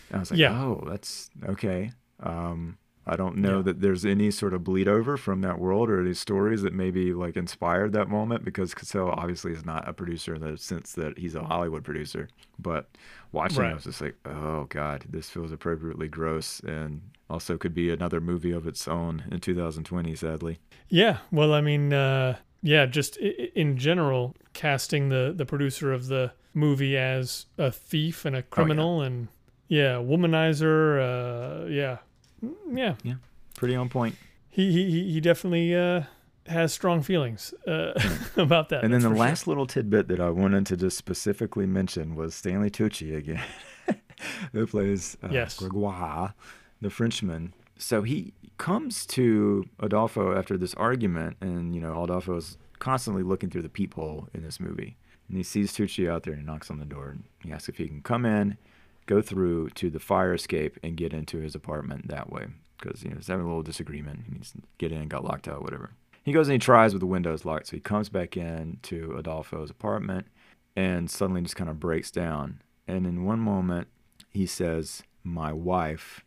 [0.09, 0.53] And I was like, Yeah.
[0.63, 1.91] oh, that's okay.
[2.21, 3.61] Um, I don't know Yeah.
[3.63, 7.13] that there's any sort of bleed over from that world or these stories that maybe
[7.13, 11.17] like inspired that moment because Cassel obviously is not a producer in the sense that
[11.17, 12.30] he's a Hollywood producer.
[12.57, 12.89] But
[13.34, 17.73] watching, it, I was just like, oh God, this feels appropriately gross and also could
[17.73, 20.59] be another movie of its own in 2020, sadly.
[20.88, 26.31] Yeah, well, I mean, uh, yeah, just in general, casting the the producer of the
[26.53, 29.27] movie as a thief and a criminal, and
[29.67, 30.99] yeah, womanizer.
[31.01, 31.97] Uh, yeah,
[32.43, 33.13] Mm, yeah,
[33.55, 34.15] Pretty on point.
[34.49, 36.03] he he he- he definitely uh,
[36.47, 37.93] has strong feelings uh,
[38.37, 38.83] about that.
[38.83, 39.25] And then the for sure.
[39.25, 43.41] last little tidbit that I wanted to just specifically mention was Stanley Tucci again,
[44.51, 45.57] who plays uh, Yes.
[45.57, 46.33] Gregoire,
[46.81, 47.53] the Frenchman.
[47.77, 53.49] So he comes to Adolfo after this argument, and you know Adolfo is constantly looking
[53.49, 54.97] through the peephole in this movie,
[55.27, 57.69] and he sees Tucci out there and he knocks on the door and he asks
[57.69, 58.57] if he can come in,
[59.05, 62.45] go through to the fire escape and get into his apartment that way
[62.80, 64.21] because you know he's having a little disagreement.
[64.25, 65.91] He needs to get in, got locked out, whatever.
[66.23, 69.15] He goes and he tries with the windows locked, so he comes back in to
[69.17, 70.27] Adolfo's apartment
[70.75, 72.61] and suddenly just kind of breaks down.
[72.88, 73.88] And in one moment,
[74.30, 76.23] he says, "My wife,"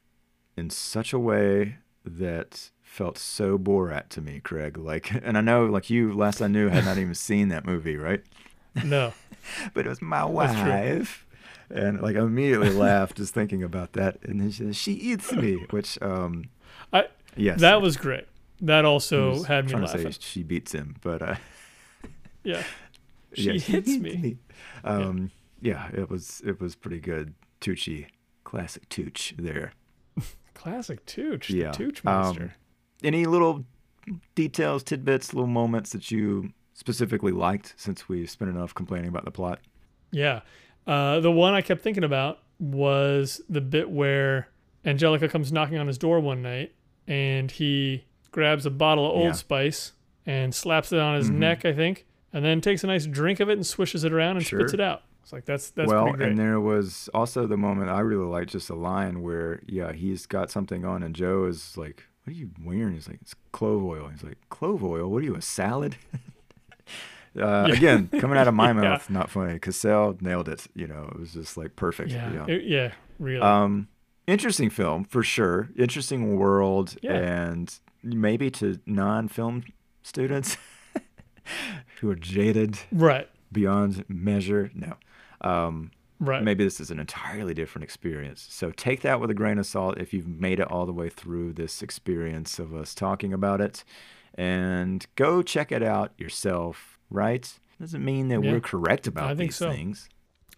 [0.57, 4.79] in such a way that felt so Borat to me, Craig.
[4.79, 7.97] Like, and I know, like you, last I knew, had not even seen that movie,
[7.97, 8.23] right?
[8.85, 9.13] no,
[9.75, 10.71] But it was my That's true.
[10.71, 11.26] wife.
[11.71, 14.19] And like I immediately laughed just thinking about that.
[14.23, 16.51] And then she "She eats me," which, um,
[16.93, 17.07] I
[17.37, 18.27] yes, that was great.
[18.61, 20.05] That also was had me trying laughing.
[20.07, 21.35] to say she beats him, but uh,
[22.43, 22.63] yeah,
[23.33, 24.39] she yeah, hits beats me.
[24.85, 25.31] Um,
[25.61, 25.89] yeah.
[25.93, 27.35] it was it was pretty good.
[27.61, 28.07] Tucci,
[28.45, 29.73] classic Tooch there.
[30.55, 32.55] Classic Tooch, Yeah, the Tooch um, master.
[33.05, 33.65] Any little
[34.35, 39.31] details, tidbits, little moments that you specifically liked since we spent enough complaining about the
[39.31, 39.59] plot?
[40.13, 40.41] Yeah.
[40.87, 44.49] Uh, the one I kept thinking about was the bit where
[44.85, 46.75] Angelica comes knocking on his door one night
[47.09, 49.33] and he grabs a bottle of Old Yeah.
[49.33, 49.93] Spice
[50.27, 51.35] and slaps it on his Mhm.
[51.37, 54.37] neck, I think, and then takes a nice drink of it and swishes it around
[54.37, 55.03] and spits it out.
[55.23, 56.29] It's like that's that's well, great.
[56.29, 60.25] and there was also the moment I really liked, just a line where, yeah, he's
[60.27, 63.83] got something on, and Joe is like, "What are you wearing?" He's like, "It's clove
[63.83, 65.11] oil." He's like, "Clove oil?
[65.11, 65.97] What are you, a salad?"
[67.39, 67.75] uh, Yeah.
[67.75, 69.59] Again, coming out of my mouth, not funny.
[69.59, 70.67] Cassel nailed it.
[70.75, 72.11] You know, it was just like perfect.
[72.13, 72.47] yeah, yeah.
[72.49, 73.41] it- yeah, really.
[73.43, 73.89] Um,
[74.27, 75.69] interesting film for sure.
[75.77, 77.73] Interesting world, and
[78.03, 79.65] maybe to non-film
[80.03, 80.57] students
[82.01, 84.71] who are jaded right, beyond measure.
[84.75, 84.95] No.
[85.43, 86.43] Um, right.
[86.43, 88.47] maybe this is an entirely different experience.
[88.51, 91.09] So take that with a grain of salt if you've made it all the way
[91.09, 93.85] through this experience of us talking about it,
[94.35, 96.96] and go check it out yourself.
[97.11, 97.53] Right?
[97.81, 98.53] Doesn't mean that Yeah.
[98.53, 99.71] we're correct about these so.
[99.71, 100.09] things.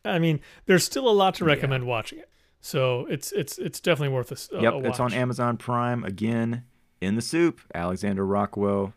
[0.04, 1.48] I mean, there's still a lot to Yeah.
[1.48, 2.30] recommend watching it.
[2.60, 5.12] So it's it's it's definitely worth a, a- Yep, a it's on.
[5.12, 6.64] Amazon Prime again.
[7.00, 8.92] In the soup, Alexander Rockwell,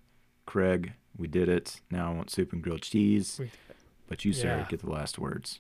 [0.46, 0.94] Craig.
[1.16, 1.82] We did it.
[1.92, 3.40] Now I want soup and grilled cheese.
[4.08, 4.68] But you, sir, Yeah.
[4.68, 5.60] get the last words.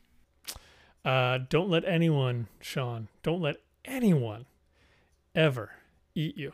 [1.06, 4.46] Uh, don't let anyone, Sean, don't let anyone
[5.36, 5.72] ever
[6.16, 6.54] eat you.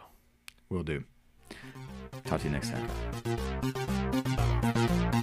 [0.70, 1.04] Will do.
[2.26, 3.74] Talk to you next time.